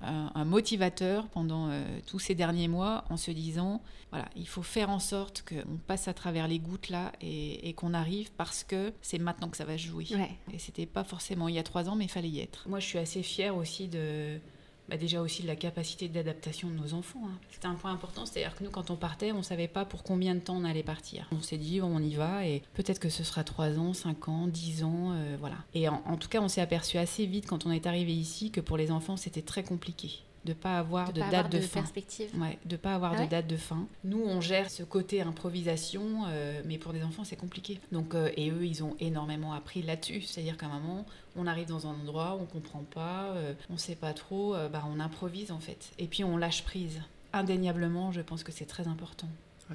un, 0.00 0.44
motivateur 0.44 1.28
pendant 1.28 1.68
euh, 1.70 1.82
tous 2.06 2.18
ces 2.18 2.34
derniers 2.34 2.68
mois 2.68 3.04
en 3.10 3.16
se 3.16 3.30
disant, 3.30 3.82
voilà, 4.10 4.28
il 4.36 4.46
faut 4.46 4.62
faire 4.62 4.90
en 4.90 4.98
sorte 4.98 5.44
qu'on 5.48 5.76
passe 5.76 6.08
à 6.08 6.14
travers 6.14 6.48
les 6.48 6.58
gouttes 6.58 6.88
là 6.88 7.12
et, 7.20 7.72
qu'on 7.74 7.94
arrive 7.94 8.30
parce 8.32 8.64
que 8.64 8.92
c'est 9.02 9.18
maintenant 9.18 9.48
que 9.48 9.56
ça 9.56 9.64
va 9.64 9.76
se 9.76 9.84
jouer. 9.84 10.06
Et 10.52 10.58
c'était 10.58 10.86
pas 10.86 11.04
forcément 11.04 11.48
il 11.48 11.56
y 11.56 11.58
a 11.58 11.62
trois 11.62 11.88
ans, 11.88 11.96
mais 11.96 12.04
il 12.04 12.10
fallait 12.10 12.28
y 12.28 12.40
être. 12.40 12.68
Moi, 12.68 12.80
je 12.80 12.86
suis 12.86 12.98
assez 12.98 13.22
fière 13.22 13.56
aussi 13.56 13.88
de 13.88 14.40
bah, 14.88 14.96
déjà 14.96 15.20
aussi 15.20 15.42
de 15.42 15.46
la 15.46 15.56
capacité 15.56 16.08
d'adaptation 16.08 16.68
de 16.68 16.74
nos 16.74 16.94
enfants. 16.94 17.22
Hein. 17.24 17.38
C'était 17.50 17.66
un 17.66 17.74
point 17.74 17.92
important, 17.92 18.24
c'est-à-dire 18.26 18.54
que 18.56 18.64
nous, 18.64 18.70
quand 18.70 18.90
on 18.90 18.96
partait, 18.96 19.32
on 19.32 19.38
ne 19.38 19.42
savait 19.42 19.68
pas 19.68 19.84
pour 19.84 20.02
combien 20.02 20.34
de 20.34 20.40
temps 20.40 20.56
on 20.56 20.64
allait 20.64 20.82
partir. 20.82 21.28
On 21.32 21.42
s'est 21.42 21.58
dit, 21.58 21.80
on 21.82 21.98
y 22.00 22.14
va, 22.14 22.46
et 22.46 22.62
peut-être 22.74 22.98
que 22.98 23.08
ce 23.08 23.24
sera 23.24 23.44
3 23.44 23.78
ans, 23.78 23.92
5 23.92 24.28
ans, 24.28 24.46
10 24.46 24.84
ans, 24.84 25.12
euh, 25.12 25.36
voilà. 25.38 25.56
Et 25.74 25.88
en, 25.88 26.16
tout 26.16 26.28
cas, 26.28 26.40
on 26.40 26.48
s'est 26.48 26.60
aperçu 26.60 26.98
assez 26.98 27.26
vite 27.26 27.46
quand 27.46 27.66
on 27.66 27.70
est 27.70 27.86
arrivé 27.86 28.12
ici 28.12 28.50
que 28.50 28.60
pour 28.60 28.76
les 28.76 28.90
enfants, 28.90 29.16
c'était 29.16 29.42
très 29.42 29.62
compliqué 29.62 30.22
de 30.48 30.54
pas 30.54 30.78
avoir 30.78 31.12
de, 31.12 31.20
date 31.20 31.52
de, 31.52 31.60
fin. 31.60 31.80
Perspective. 31.80 32.30
Ouais, 32.40 32.58
de 32.64 32.76
pas 32.76 32.94
avoir 32.94 33.12
ah 33.16 33.24
de 33.24 33.30
date 33.30 33.46
de 33.46 33.56
fin. 33.56 33.86
Nous, 34.04 34.22
on 34.24 34.40
gère 34.40 34.70
ce 34.70 34.82
côté 34.82 35.20
improvisation, 35.20 36.24
euh, 36.28 36.62
mais 36.64 36.78
pour 36.78 36.92
des 36.94 37.02
enfants, 37.04 37.24
c'est 37.24 37.36
compliqué. 37.36 37.80
Donc, 37.92 38.14
euh, 38.14 38.30
et 38.36 38.50
eux, 38.50 38.64
ils 38.64 38.82
ont 38.82 38.96
énormément 38.98 39.52
appris 39.52 39.82
là-dessus. 39.82 40.22
C'est-à-dire 40.22 40.56
qu'à 40.56 40.66
un 40.66 40.80
moment, 40.80 41.04
on 41.36 41.46
arrive 41.46 41.68
dans 41.68 41.86
un 41.86 41.90
endroit, 41.90 42.38
on 42.40 42.46
comprend 42.46 42.82
pas, 42.82 43.26
euh, 43.34 43.52
on 43.68 43.76
sait 43.76 43.94
pas 43.94 44.14
trop, 44.14 44.54
bah, 44.72 44.84
on 44.90 45.00
improvise 45.00 45.52
en 45.52 45.60
fait. 45.60 45.90
Et 45.98 46.06
puis 46.06 46.24
on 46.24 46.36
lâche 46.36 46.64
prise. 46.64 47.00
Indéniablement, 47.32 48.10
je 48.10 48.22
pense 48.22 48.42
que 48.42 48.52
c'est 48.52 48.64
très 48.64 48.88
important. 48.88 49.28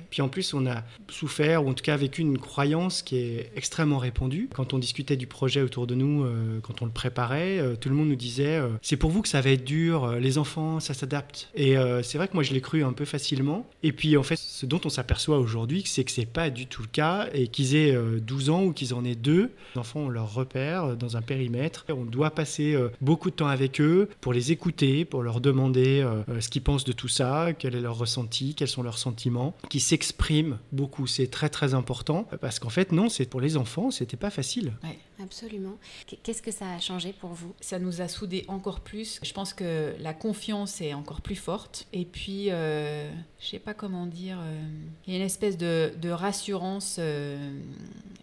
Puis 0.09 0.21
en 0.21 0.29
plus, 0.29 0.53
on 0.53 0.65
a 0.65 0.83
souffert, 1.09 1.65
ou 1.65 1.69
en 1.69 1.73
tout 1.73 1.83
cas 1.83 1.97
vécu 1.97 2.21
une 2.21 2.37
croyance 2.37 3.01
qui 3.01 3.17
est 3.17 3.51
extrêmement 3.55 3.97
répandue. 3.97 4.49
Quand 4.53 4.73
on 4.73 4.79
discutait 4.79 5.15
du 5.15 5.27
projet 5.27 5.61
autour 5.61 5.87
de 5.87 5.95
nous, 5.95 6.23
euh, 6.23 6.59
quand 6.61 6.81
on 6.81 6.85
le 6.85 6.91
préparait, 6.91 7.59
euh, 7.59 7.75
tout 7.75 7.89
le 7.89 7.95
monde 7.95 8.09
nous 8.09 8.15
disait 8.15 8.57
euh, 8.57 8.69
c'est 8.81 8.97
pour 8.97 9.11
vous 9.11 9.21
que 9.21 9.27
ça 9.27 9.41
va 9.41 9.51
être 9.51 9.63
dur, 9.63 10.13
les 10.19 10.37
enfants, 10.37 10.79
ça 10.79 10.93
s'adapte. 10.93 11.49
Et 11.55 11.75
c'est 12.03 12.17
vrai 12.17 12.27
que 12.27 12.33
moi, 12.33 12.43
je 12.43 12.53
l'ai 12.53 12.61
cru 12.61 12.83
un 12.83 12.93
peu 12.93 13.05
facilement. 13.05 13.67
Et 13.83 13.91
puis 13.91 14.17
en 14.17 14.23
fait, 14.23 14.37
ce 14.37 14.65
dont 14.65 14.81
on 14.85 14.89
s'aperçoit 14.89 15.39
aujourd'hui, 15.39 15.83
c'est 15.85 16.03
que 16.03 16.11
c'est 16.11 16.25
pas 16.25 16.49
du 16.49 16.67
tout 16.67 16.81
le 16.81 16.87
cas 16.87 17.27
et 17.33 17.47
qu'ils 17.47 17.75
aient 17.75 17.95
12 18.21 18.49
ans 18.49 18.63
ou 18.63 18.73
qu'ils 18.73 18.93
en 18.93 19.03
aient 19.05 19.15
deux. 19.15 19.51
Les 19.75 19.79
enfants, 19.79 20.01
on 20.01 20.09
leur 20.09 20.33
repère 20.33 20.95
dans 20.95 21.17
un 21.17 21.21
périmètre. 21.21 21.85
On 21.89 22.05
doit 22.05 22.31
passer 22.31 22.77
beaucoup 23.01 23.29
de 23.29 23.35
temps 23.35 23.47
avec 23.47 23.81
eux 23.81 24.09
pour 24.21 24.33
les 24.33 24.51
écouter, 24.51 25.05
pour 25.05 25.23
leur 25.23 25.41
demander 25.41 26.05
ce 26.39 26.49
qu'ils 26.49 26.63
pensent 26.63 26.85
de 26.85 26.93
tout 26.93 27.07
ça, 27.07 27.53
quel 27.57 27.75
est 27.75 27.81
leur 27.81 27.97
ressenti, 27.97 28.55
quels 28.55 28.67
sont 28.67 28.83
leurs 28.83 28.97
sentiments, 28.97 29.55
qui 29.69 29.79
s'expriment 29.83 30.57
beaucoup. 30.71 31.07
C'est 31.07 31.27
très 31.27 31.49
très 31.49 31.73
important 31.73 32.27
parce 32.41 32.59
qu'en 32.59 32.69
fait, 32.69 32.91
non, 32.91 33.09
c'est 33.09 33.25
pour 33.25 33.41
les 33.41 33.57
enfants, 33.57 33.91
c'était 33.91 34.17
pas 34.17 34.29
facile. 34.29 34.73
Absolument. 35.23 35.77
Qu'est-ce 36.23 36.41
que 36.41 36.51
ça 36.51 36.69
a 36.71 36.79
changé 36.79 37.13
pour 37.13 37.31
vous? 37.31 37.53
Ça 37.61 37.79
nous 37.79 38.01
a 38.01 38.07
soudés 38.07 38.45
encore 38.47 38.81
plus. 38.81 39.19
Je 39.23 39.33
pense 39.33 39.53
que 39.53 39.95
la 39.99 40.13
confiance 40.13 40.81
est 40.81 40.93
encore 40.93 41.21
plus 41.21 41.35
forte. 41.35 41.87
Et 41.93 42.05
puis, 42.05 42.51
euh, 42.51 43.11
je 43.39 43.47
sais 43.47 43.59
pas 43.59 43.73
comment 43.73 44.05
dire, 44.05 44.37
euh, 44.39 44.61
il 45.07 45.13
y 45.13 45.15
a 45.15 45.19
une 45.19 45.25
espèce 45.25 45.57
de, 45.57 46.09
rassurance 46.09 46.97
euh, 46.99 47.59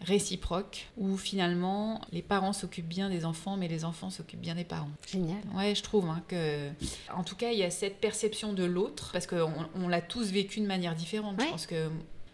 réciproque 0.02 0.86
où 0.96 1.16
finalement 1.16 2.00
les 2.12 2.22
parents 2.22 2.52
s'occupent 2.52 2.88
bien 2.88 3.10
des 3.10 3.24
enfants, 3.24 3.56
mais 3.56 3.68
les 3.68 3.84
enfants 3.84 4.10
s'occupent 4.10 4.40
bien 4.40 4.54
des 4.54 4.64
parents. 4.64 4.90
Génial. 5.10 5.40
Ouais, 5.54 5.74
je 5.74 5.82
trouve 5.82 6.08
hein, 6.08 6.22
que, 6.28 6.68
en 7.12 7.24
tout 7.24 7.36
cas, 7.36 7.50
il 7.50 7.58
y 7.58 7.64
a 7.64 7.70
cette 7.70 8.00
perception 8.00 8.52
de 8.52 8.64
l'autre 8.64 9.10
parce 9.12 9.26
qu'on 9.26 9.52
on, 9.74 9.88
l'a 9.88 10.00
tous 10.00 10.30
vécu 10.30 10.60
de 10.60 10.66
manière 10.66 10.94
différente. 10.94 11.40
Je 11.40 11.46
pense 11.46 11.66
que 11.66 11.90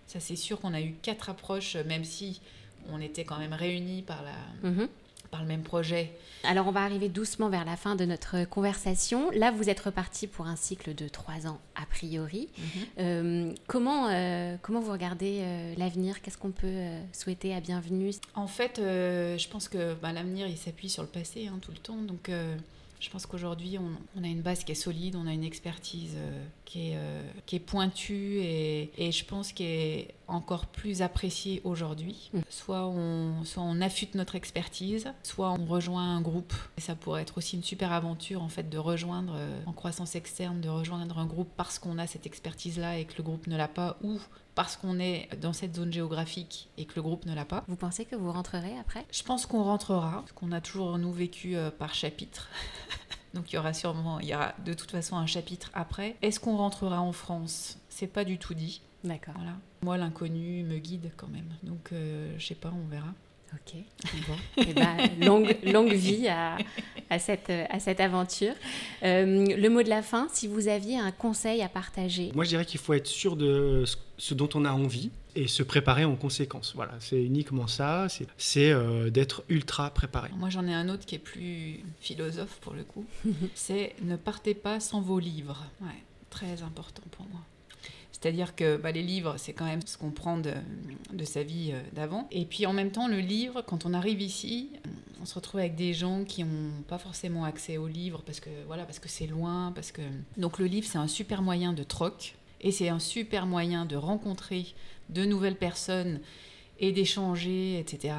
ça, 0.07 0.21
c'est 0.21 0.37
sûr 0.37 0.61
qu'on 0.61 0.75
a 0.75 0.81
eu 0.81 0.95
quatre 1.03 1.31
approches, 1.31 1.77
même 1.77 2.05
si 2.05 2.41
on 2.93 3.01
était 3.01 3.25
quand 3.25 3.39
même 3.39 3.53
réunis 3.53 4.03
par 4.03 4.23
la. 4.23 4.71
Mhm 4.71 4.89
par 5.27 5.41
le 5.41 5.47
même 5.47 5.63
projet. 5.63 6.13
Alors 6.45 6.67
on 6.67 6.71
va 6.71 6.83
arriver 6.83 7.09
doucement 7.09 7.49
vers 7.49 7.65
la 7.65 7.77
fin 7.77 7.97
de 7.97 8.05
notre 8.05 8.45
conversation. 8.45 9.31
Là, 9.33 9.51
vous 9.51 9.69
êtes 9.69 9.81
reparti 9.81 10.27
pour 10.27 10.47
un 10.47 10.57
cycle 10.57 10.95
de 10.95 11.09
trois 11.09 11.47
ans 11.47 11.59
a 11.75 11.87
priori. 11.87 12.49
Mhm. 12.59 12.65
Euh, 12.99 13.53
comment, 13.67 14.09
euh, 14.09 14.57
comment 14.63 14.81
vous 14.81 14.93
regardez 14.93 15.41
euh, 15.41 15.75
l'avenir? 15.77 16.23
Qu'est-ce 16.23 16.39
qu'on 16.39 16.53
peut 16.53 16.87
souhaiter 17.13 17.55
à 17.55 17.61
bienvenue? 17.61 18.11
En 18.35 18.47
fait, 18.47 18.77
je 18.79 19.49
pense 19.49 19.69
que 19.69 19.95
bah, 19.95 20.13
l'avenir, 20.13 20.47
il 20.47 20.57
s'appuie 20.57 20.91
sur 20.91 21.03
le 21.03 21.09
passé 21.09 21.49
hein, 21.49 21.59
tout 21.61 21.73
le 21.73 21.79
temps. 21.79 21.97
Donc 21.97 22.31
je 23.01 23.11
pense 23.11 23.27
qu'aujourd'hui, 23.27 23.79
on, 23.79 24.23
a 24.25 24.27
une 24.27 24.43
base 24.43 24.65
qui 24.65 24.73
est 24.73 24.77
solide, 24.77 25.17
on 25.17 25.27
a 25.27 25.33
une 25.33 25.45
expertise 25.45 26.17
qui, 26.67 26.91
est, 26.91 26.97
euh, 26.97 27.23
qui 27.47 27.57
est 27.57 27.61
pointue 27.61 28.41
et, 28.41 28.91
et 28.99 29.13
je 29.13 29.25
pense 29.25 29.53
qu'elle 29.53 29.67
est 29.67 30.15
encore 30.29 30.67
plus 30.67 31.01
appréciée 31.01 31.63
aujourd'hui. 31.65 32.31
Mm. 32.35 32.41
Soit, 32.51 32.87
on, 32.87 33.45
soit 33.45 33.63
on 33.63 33.81
affûte 33.81 34.15
notre 34.15 34.35
expertise, 34.35 35.13
soit 35.23 35.53
on 35.53 35.65
rejoint 35.65 36.17
un 36.17 36.21
groupe. 36.21 36.53
Et 36.77 36.81
ça 36.83 36.95
pourrait 36.95 37.23
être 37.23 37.39
aussi 37.39 37.57
une 37.57 37.63
super 37.63 37.93
aventure 37.93 38.43
en 38.43 38.49
fait 38.49 38.69
de 38.69 38.79
rejoindre 38.79 39.35
euh, 39.37 39.61
en 39.67 39.73
croissance 39.73 40.15
externe, 40.17 40.61
de 40.61 40.69
rejoindre 40.69 41.19
un 41.19 41.27
groupe 41.27 41.49
parce 41.57 41.79
qu'on 41.79 41.97
a 41.97 42.07
cette 42.07 42.27
expertise-là 42.27 42.99
et 42.99 43.05
que 43.07 43.15
le 43.17 43.23
groupe 43.23 43.47
ne 43.47 43.57
l'a 43.57 43.69
pas, 43.69 43.97
ou 44.03 44.21
parce 44.55 44.77
qu'on 44.77 44.99
est 44.99 45.29
dans 45.41 45.53
cette 45.53 45.77
zone 45.77 45.93
géographique 45.93 46.71
et 46.79 46.87
que 46.87 46.95
le 46.97 47.03
groupe 47.03 47.27
ne 47.27 47.35
l'a 47.35 47.45
pas. 47.45 47.63
Vous 47.69 47.77
pensez 47.77 48.05
que 48.05 48.17
vous 48.17 48.33
rentrerez 48.33 48.77
après? 48.79 49.05
Je 49.13 49.23
pense 49.23 49.47
qu'on 49.47 49.63
rentrera, 49.63 50.21
parce 50.21 50.33
qu'on 50.33 50.51
a 50.51 50.61
toujours 50.61 50.99
nous 50.99 51.13
vécu 51.13 51.57
euh, 51.57 51.71
par 51.71 51.95
chapitre. 51.95 52.49
Donc 53.37 53.53
il 53.53 53.57
y 53.57 53.59
aura 53.59 53.75
sûrement, 53.75 54.19
il 54.19 54.29
y 54.29 54.35
aura 54.35 54.55
de 54.65 54.73
toute 54.73 54.91
façon 54.91 55.17
un 55.17 55.27
chapitre 55.27 55.71
après. 55.75 56.17
Est-ce 56.23 56.41
qu'on 56.41 56.57
rentrera 56.57 57.03
en 57.03 57.13
France? 57.13 57.79
C'est 57.91 58.07
pas 58.07 58.25
du 58.25 58.39
tout 58.39 58.55
dit. 58.55 58.81
D'accord. 59.05 59.35
Voilà. 59.37 59.53
Moi, 59.83 59.99
l'inconnu 59.99 60.63
me 60.65 60.79
guide 60.79 61.13
quand 61.17 61.29
même. 61.29 61.49
Donc, 61.63 61.89
je 61.91 61.97
euh, 61.97 62.39
je 62.39 62.47
sais 62.47 62.55
pas, 62.55 62.73
on 62.75 62.89
verra. 62.89 63.13
Ok, 63.53 63.77
bon. 64.27 64.35
Eh 64.57 64.73
ben, 64.73 64.97
longue, 65.21 65.57
longue 65.65 65.93
vie 65.93 66.29
à, 66.29 66.57
à, 67.11 67.19
cette, 67.19 67.51
à 67.51 67.79
cette 67.79 68.01
aventure. 68.01 68.55
Euh, 69.03 69.47
le 69.55 69.69
mot 69.69 69.83
de 69.83 69.89
la 69.89 70.03
fin, 70.03 70.29
si 70.33 70.49
vous 70.49 70.67
aviez 70.67 70.99
un 70.99 71.13
conseil 71.13 71.63
à 71.63 71.69
partager 71.69 72.33
Moi, 72.35 72.45
je 72.45 72.49
dirais 72.51 72.65
qu'il 72.65 72.81
faut 72.81 72.95
être 72.95 73.07
sûr 73.07 73.37
de 73.37 73.85
ce 74.19 74.35
dont 74.35 74.49
on 74.55 74.65
a 74.65 74.73
envie 74.73 75.11
et 75.37 75.47
se 75.47 75.63
préparer 75.63 76.05
en 76.05 76.17
conséquence. 76.17 76.73
Voilà, 76.75 76.95
c'est 76.99 77.23
uniquement 77.23 77.67
ça, 77.67 78.09
c'est 78.39 78.73
euh, 78.73 79.11
d'être 79.11 79.45
ultra 79.49 79.91
préparé. 79.91 80.31
Moi, 80.37 80.51
j'en 80.51 80.67
ai 80.67 80.75
un 80.75 80.89
autre 80.89 81.05
qui 81.05 81.15
est 81.15 81.21
plus 81.21 81.81
philosophe 82.01 82.59
pour 82.63 82.73
le 82.73 82.83
coup. 82.83 83.05
c'est 83.55 83.95
ne 84.03 84.17
partez 84.17 84.55
pas 84.55 84.81
sans 84.81 85.01
vos 85.01 85.19
livres. 85.19 85.65
Ouais, 85.83 86.03
très 86.31 86.63
important 86.63 87.03
pour 87.11 87.27
moi. 87.27 87.41
C'est-à-dire 88.13 88.57
que 88.57 88.79
bah, 88.79 88.93
les 88.93 89.03
livres, 89.03 89.35
c'est 89.37 89.53
quand 89.53 89.67
même 89.67 89.83
ce 89.85 89.99
qu'on 89.99 90.11
prend 90.11 90.39
de, 90.39 90.55
de, 91.13 91.25
sa 91.27 91.43
vie 91.43 91.73
euh, 91.75 91.81
d'avant. 91.93 92.27
Et 92.31 92.47
puis 92.47 92.65
en 92.65 92.73
même 92.73 92.91
temps, 92.91 93.09
le 93.09 93.19
livre, 93.19 93.61
quand 93.61 93.85
on 93.85 93.93
arrive 93.93 94.23
ici, 94.23 94.71
on 95.21 95.27
se 95.27 95.35
retrouve 95.35 95.61
avec 95.61 95.75
des 95.75 95.93
gens 95.93 96.25
qui 96.25 96.43
n'ont 96.43 96.83
pas 96.89 96.97
forcément 96.97 97.45
accès 97.45 97.77
au 97.77 97.87
livre 97.87 98.23
parce 98.25 98.41
que 98.41 98.49
voilà, 98.67 98.85
parce 98.85 99.01
que 99.01 99.09
c'est 99.09 99.27
loin, 99.27 99.71
parce 99.75 99.93
que 99.93 100.01
donc 100.39 100.59
le 100.59 100.65
livre, 100.65 100.87
c'est 100.91 100.99
un 100.99 101.09
super 101.09 101.43
moyen 101.43 101.75
de 101.75 101.83
troc 101.83 102.37
et 102.67 102.73
c'est 102.73 102.89
un 102.89 102.99
super 102.99 103.47
moyen 103.47 103.85
de 103.85 103.95
rencontrer 103.95 104.67
de 105.09 105.25
nouvelles 105.25 105.55
personnes 105.55 106.21
et 106.81 106.91
d'échanger, 106.91 107.79
etc. 107.79 108.15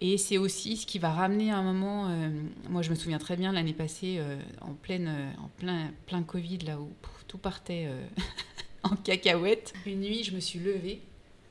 Et 0.00 0.18
c'est 0.18 0.38
aussi 0.38 0.76
ce 0.76 0.86
qui 0.86 0.98
va 0.98 1.12
ramener 1.12 1.52
un 1.52 1.62
moment. 1.62 2.08
Euh, 2.08 2.28
moi, 2.68 2.82
je 2.82 2.90
me 2.90 2.96
souviens 2.96 3.18
très 3.18 3.36
bien 3.36 3.52
l'année 3.52 3.72
passée, 3.72 4.16
euh, 4.18 4.40
en, 4.60 4.74
pleine, 4.74 5.32
en 5.38 5.48
plein, 5.56 5.92
plein 6.06 6.24
Covid, 6.24 6.58
là 6.58 6.80
où 6.80 6.90
tout 7.28 7.38
partait 7.38 7.88
en 8.82 8.96
cacahuète. 8.96 9.72
Une 9.86 10.00
nuit, 10.00 10.24
je 10.24 10.34
me 10.34 10.40
suis 10.40 10.58
levée, 10.58 11.00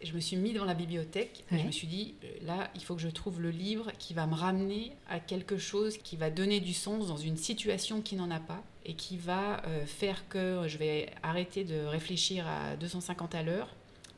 je 0.04 0.14
me 0.14 0.20
suis 0.20 0.38
mis 0.38 0.54
dans 0.54 0.66
la 0.66 0.74
bibliothèque 0.74 1.44
et 1.52 1.60
je 1.60 1.66
me 1.66 1.72
suis 1.72 1.88
dit, 1.88 2.16
euh, 2.24 2.28
là, 2.44 2.70
il 2.76 2.84
faut 2.84 2.96
que 2.96 3.02
je 3.02 3.10
trouve 3.10 3.42
le 3.42 3.50
livre 3.50 3.92
qui 4.00 4.14
va 4.14 4.28
me 4.28 4.34
ramener 4.34 4.94
à 5.10 5.20
quelque 5.20 5.58
chose 5.58 5.98
qui 5.98 6.18
va 6.18 6.30
donner 6.30 6.60
du 6.60 6.74
sens 6.74 7.08
dans 7.08 7.18
une 7.18 7.38
situation 7.38 8.02
qui 8.02 8.16
n'en 8.16 8.32
a 8.32 8.40
pas 8.40 8.64
et 8.86 8.94
qui 8.94 9.18
va 9.18 9.62
euh, 9.68 9.86
faire 9.86 10.28
que 10.28 10.68
je 10.68 10.78
vais 10.78 11.10
arrêter 11.24 11.64
de 11.64 11.86
réfléchir 11.86 12.48
à 12.48 12.76
250 12.78 13.36
à 13.36 13.44
l'heure, 13.44 13.70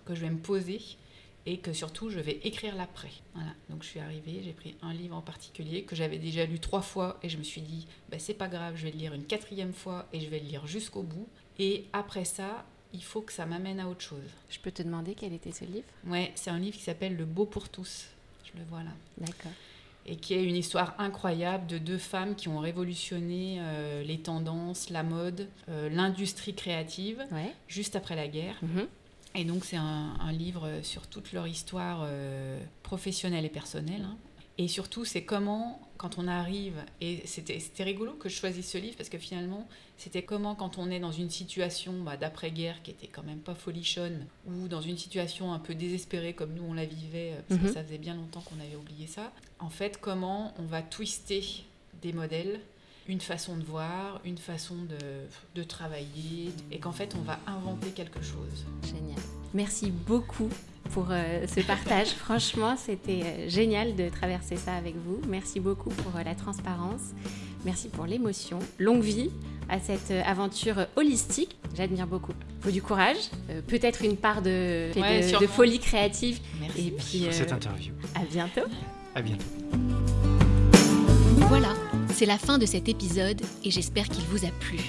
que 0.05 0.15
je 0.15 0.21
vais 0.21 0.29
me 0.29 0.39
poser 0.39 0.79
et 1.45 1.57
que 1.57 1.73
surtout 1.73 2.09
je 2.09 2.19
vais 2.19 2.39
écrire 2.43 2.75
l'après. 2.75 3.11
Voilà. 3.33 3.51
Donc 3.69 3.83
je 3.83 3.89
suis 3.89 3.99
arrivée, 3.99 4.41
j'ai 4.43 4.53
pris 4.53 4.75
un 4.81 4.93
livre 4.93 5.15
en 5.15 5.21
particulier 5.21 5.83
que 5.83 5.95
j'avais 5.95 6.17
déjà 6.17 6.45
lu 6.45 6.59
trois 6.59 6.81
fois 6.81 7.19
et 7.21 7.29
je 7.29 7.37
me 7.37 7.43
suis 7.43 7.61
dit, 7.61 7.87
bah, 8.09 8.19
c'est 8.19 8.33
pas 8.33 8.47
grave, 8.47 8.75
je 8.77 8.85
vais 8.85 8.91
le 8.91 8.97
lire 8.97 9.13
une 9.13 9.25
quatrième 9.25 9.73
fois 9.73 10.07
et 10.13 10.21
je 10.21 10.29
vais 10.29 10.39
le 10.39 10.45
lire 10.45 10.65
jusqu'au 10.67 11.03
bout. 11.03 11.27
Et 11.59 11.85
après 11.93 12.25
ça, 12.25 12.65
il 12.93 13.03
faut 13.03 13.21
que 13.21 13.33
ça 13.33 13.45
m'amène 13.45 13.79
à 13.79 13.87
autre 13.87 14.01
chose. 14.01 14.29
Je 14.49 14.59
peux 14.59 14.71
te 14.71 14.83
demander 14.83 15.15
quel 15.15 15.33
était 15.33 15.51
ce 15.51 15.65
livre? 15.65 15.87
Ouais, 16.05 16.31
c'est 16.35 16.51
un 16.51 16.59
livre 16.59 16.77
qui 16.77 16.83
s'appelle 16.83 17.15
Le 17.15 17.25
Beau 17.25 17.45
pour 17.45 17.69
tous. 17.69 18.05
Je 18.45 18.57
le 18.59 18.65
vois 18.65 18.83
là. 18.83 18.91
D'accord. 19.17 19.51
Et 20.05 20.17
qui 20.17 20.33
est 20.33 20.43
une 20.43 20.55
histoire 20.55 20.95
incroyable 20.99 21.65
de 21.65 21.77
deux 21.77 21.97
femmes 21.97 22.35
qui 22.35 22.49
ont 22.49 22.59
révolutionné 22.59 23.57
euh, 23.59 24.03
les 24.03 24.19
tendances, 24.19 24.89
la 24.89 25.01
mode, 25.01 25.47
euh, 25.69 25.89
l'industrie 25.89 26.53
créative, 26.53 27.25
juste 27.67 27.95
après 27.95 28.15
la 28.15 28.27
guerre. 28.27 28.57
Mhm. 28.61 28.87
Et 29.35 29.45
donc 29.45 29.65
c'est 29.65 29.77
un, 29.77 30.31
livre 30.31 30.69
sur 30.83 31.07
toute 31.07 31.31
leur 31.33 31.47
histoire 31.47 32.01
euh, 32.03 32.59
professionnelle 32.83 33.45
et 33.45 33.49
personnelle. 33.49 34.05
Hein. 34.05 34.17
Et 34.57 34.67
surtout, 34.67 35.03
c'est 35.03 35.23
comment, 35.23 35.81
quand 35.97 36.19
on 36.19 36.27
arrive, 36.27 36.75
et 37.01 37.23
c'était 37.25 37.83
rigolo 37.83 38.13
que 38.13 38.29
je 38.29 38.35
choisisse 38.35 38.69
ce 38.69 38.77
livre 38.77 38.95
parce 38.95 39.09
que 39.09 39.17
finalement, 39.17 39.67
c'était 39.97 40.21
comment, 40.21 40.53
quand 40.53 40.77
on 40.77 40.91
est 40.91 40.99
dans 40.99 41.11
une 41.11 41.31
situation 41.31 41.93
bah, 42.03 42.17
d'après-guerre 42.17 42.81
qui 42.83 42.91
était 42.91 43.07
quand 43.07 43.23
même 43.23 43.39
pas 43.39 43.55
folichonne, 43.55 44.25
ou 44.45 44.67
dans 44.67 44.81
une 44.81 44.97
situation 44.97 45.53
un 45.53 45.59
peu 45.59 45.73
désespérée 45.73 46.33
comme 46.33 46.53
nous 46.53 46.63
on 46.63 46.73
la 46.73 46.85
vivait, 46.85 47.31
euh, 47.31 47.41
parce 47.47 47.61
que 47.61 47.67
mhm. 47.67 47.73
ça 47.73 47.83
faisait 47.83 47.97
bien 47.97 48.13
longtemps 48.13 48.41
qu'on 48.41 48.59
avait 48.59 48.75
oublié 48.75 49.07
ça, 49.07 49.31
en 49.59 49.69
fait, 49.69 49.99
comment 49.99 50.53
on 50.59 50.65
va 50.65 50.81
twister 50.81 51.43
des 52.01 52.13
modèles 52.13 52.59
une 53.09 53.19
façon 53.19 53.57
de 53.57 53.63
voir, 53.63 54.21
une 54.23 54.37
façon 54.37 54.75
de, 54.75 54.95
de 55.55 55.63
travailler, 55.63 56.51
et 56.71 56.79
qu'en 56.79 56.93
fait 56.93 57.15
on 57.15 57.21
va 57.21 57.37
inventer 57.47 57.89
quelque 57.89 58.21
chose. 58.21 58.65
Génial. 58.85 59.19
Merci 59.53 59.91
beaucoup 59.91 60.49
pour 60.93 61.07
euh, 61.09 61.45
ce 61.47 61.61
partage. 61.61 62.09
Franchement, 62.17 62.75
c'était 62.77 63.21
euh, 63.23 63.49
génial 63.49 63.95
de 63.95 64.09
traverser 64.09 64.55
ça 64.55 64.75
avec 64.75 64.95
vous. 64.95 65.19
Merci 65.27 65.59
beaucoup 65.59 65.89
pour 65.89 66.15
euh, 66.15 66.23
la 66.23 66.35
transparence. 66.35 67.01
Merci 67.65 67.89
pour 67.89 68.05
l'émotion. 68.05 68.59
Longue 68.79 69.01
vie 69.01 69.31
à 69.69 69.79
cette 69.79 70.11
aventure 70.25 70.85
holistique. 70.95 71.57
J'admire 71.75 72.05
beaucoup. 72.05 72.33
Il 72.59 72.63
faut 72.65 72.71
du 72.71 72.81
courage, 72.81 73.15
peut-être 73.67 74.03
une 74.03 74.17
part 74.17 74.41
de, 74.41 74.91
de, 74.93 75.47
folie 75.47 75.79
créative. 75.79 76.41
Merci. 76.59 76.87
Et 76.87 76.91
puis, 76.91 77.19
pour 77.23 77.33
cette 77.33 77.53
interview. 77.53 77.93
À 78.15 78.25
bientôt. 78.25 78.69
À 79.15 79.21
bientôt. 79.21 79.45
Voilà, 81.47 81.73
c'est 82.09 82.25
la 82.25 82.37
fin 82.37 82.57
de 82.57 82.65
cet 82.65 82.89
épisode 82.89 83.41
et 83.63 83.71
j'espère 83.71 84.09
qu'il 84.09 84.25
vous 84.25 84.45
a 84.45 84.49
plu. 84.59 84.79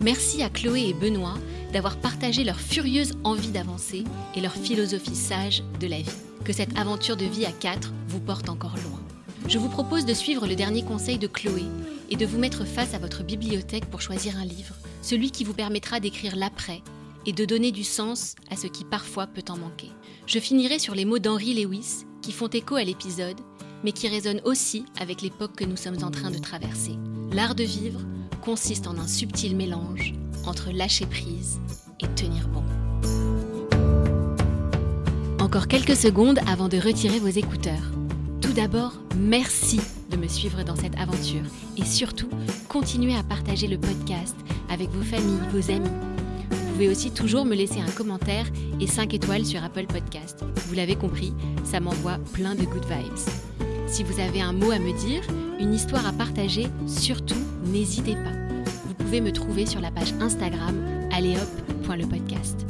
Merci 0.00 0.42
à 0.42 0.48
Chloé 0.50 0.88
et 0.88 0.94
Benoît 0.94 1.34
d'avoir 1.72 1.96
partagé 1.96 2.44
leur 2.44 2.60
furieuse 2.60 3.14
envie 3.24 3.50
d'avancer 3.50 4.04
et 4.34 4.40
leur 4.40 4.52
philosophie 4.52 5.16
sage 5.16 5.62
de 5.80 5.86
la 5.86 5.98
vie. 5.98 6.10
Que 6.44 6.52
cette 6.52 6.78
aventure 6.78 7.16
de 7.16 7.24
vie 7.24 7.46
à 7.46 7.52
quatre 7.52 7.92
vous 8.08 8.20
porte 8.20 8.48
encore 8.48 8.76
loin. 8.76 9.00
Je 9.48 9.58
vous 9.58 9.68
propose 9.68 10.04
de 10.04 10.14
suivre 10.14 10.46
le 10.46 10.56
dernier 10.56 10.82
conseil 10.82 11.18
de 11.18 11.26
Chloé 11.26 11.64
et 12.10 12.16
de 12.16 12.26
vous 12.26 12.38
mettre 12.38 12.64
face 12.64 12.94
à 12.94 12.98
votre 12.98 13.22
bibliothèque 13.22 13.86
pour 13.86 14.00
choisir 14.00 14.36
un 14.36 14.44
livre, 14.44 14.74
celui 15.02 15.30
qui 15.30 15.44
vous 15.44 15.54
permettra 15.54 16.00
d'écrire 16.00 16.36
l'après 16.36 16.82
et 17.26 17.32
de 17.32 17.44
donner 17.44 17.72
du 17.72 17.84
sens 17.84 18.34
à 18.50 18.56
ce 18.56 18.66
qui 18.66 18.84
parfois 18.84 19.26
peut 19.26 19.44
en 19.48 19.56
manquer. 19.56 19.90
Je 20.26 20.38
finirai 20.38 20.78
sur 20.78 20.94
les 20.94 21.04
mots 21.04 21.18
d'Henry 21.18 21.54
Lewis 21.54 22.04
qui 22.22 22.32
font 22.32 22.48
écho 22.48 22.76
à 22.76 22.84
l'épisode, 22.84 23.40
mais 23.84 23.92
qui 23.92 24.08
résonnent 24.08 24.42
aussi 24.44 24.84
avec 25.00 25.22
l'époque 25.22 25.56
que 25.56 25.64
nous 25.64 25.76
sommes 25.76 26.02
en 26.02 26.10
train 26.10 26.30
de 26.30 26.38
traverser. 26.38 26.98
L'art 27.32 27.54
de 27.54 27.64
vivre 27.64 28.00
consiste 28.42 28.86
en 28.86 28.98
un 28.98 29.06
subtil 29.06 29.56
mélange 29.56 30.14
entre 30.48 30.70
lâcher 30.72 31.06
prise 31.06 31.60
et 32.00 32.08
tenir 32.08 32.48
bon. 32.48 32.64
Encore 35.38 35.68
quelques 35.68 35.96
secondes 35.96 36.40
avant 36.46 36.68
de 36.68 36.78
retirer 36.78 37.20
vos 37.20 37.28
écouteurs. 37.28 37.92
Tout 38.40 38.52
d'abord, 38.52 38.94
merci 39.16 39.80
de 40.10 40.16
me 40.16 40.26
suivre 40.26 40.62
dans 40.62 40.76
cette 40.76 40.98
aventure 40.98 41.44
et 41.76 41.84
surtout, 41.84 42.28
continuez 42.68 43.14
à 43.14 43.22
partager 43.22 43.66
le 43.66 43.78
podcast 43.78 44.36
avec 44.70 44.90
vos 44.90 45.02
familles, 45.02 45.40
vos 45.52 45.70
amis. 45.70 45.90
Vous 46.50 46.72
pouvez 46.72 46.88
aussi 46.88 47.10
toujours 47.10 47.44
me 47.44 47.54
laisser 47.54 47.80
un 47.80 47.90
commentaire 47.90 48.46
et 48.80 48.86
5 48.86 49.12
étoiles 49.14 49.44
sur 49.44 49.62
Apple 49.62 49.86
Podcast. 49.86 50.44
Vous 50.66 50.74
l'avez 50.74 50.96
compris, 50.96 51.32
ça 51.64 51.80
m'envoie 51.80 52.18
plein 52.32 52.54
de 52.54 52.64
good 52.64 52.84
vibes. 52.84 53.66
Si 53.86 54.02
vous 54.02 54.20
avez 54.20 54.40
un 54.40 54.52
mot 54.52 54.70
à 54.70 54.78
me 54.78 54.96
dire, 54.98 55.22
une 55.58 55.74
histoire 55.74 56.06
à 56.06 56.12
partager, 56.12 56.68
surtout 56.86 57.34
n'hésitez 57.64 58.14
pas. 58.14 58.37
Vous 59.08 59.12
pouvez 59.12 59.30
me 59.30 59.32
trouver 59.32 59.64
sur 59.64 59.80
la 59.80 59.90
page 59.90 60.12
Instagram 60.20 60.76
alléehop.lepodcast. 61.14 62.66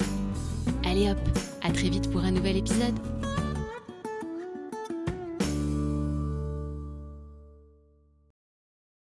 Allez 0.84 1.10
hop, 1.10 1.18
à 1.62 1.72
très 1.72 1.88
vite 1.88 2.08
pour 2.12 2.20
un 2.20 2.30
nouvel 2.30 2.58
épisode. 2.58 2.94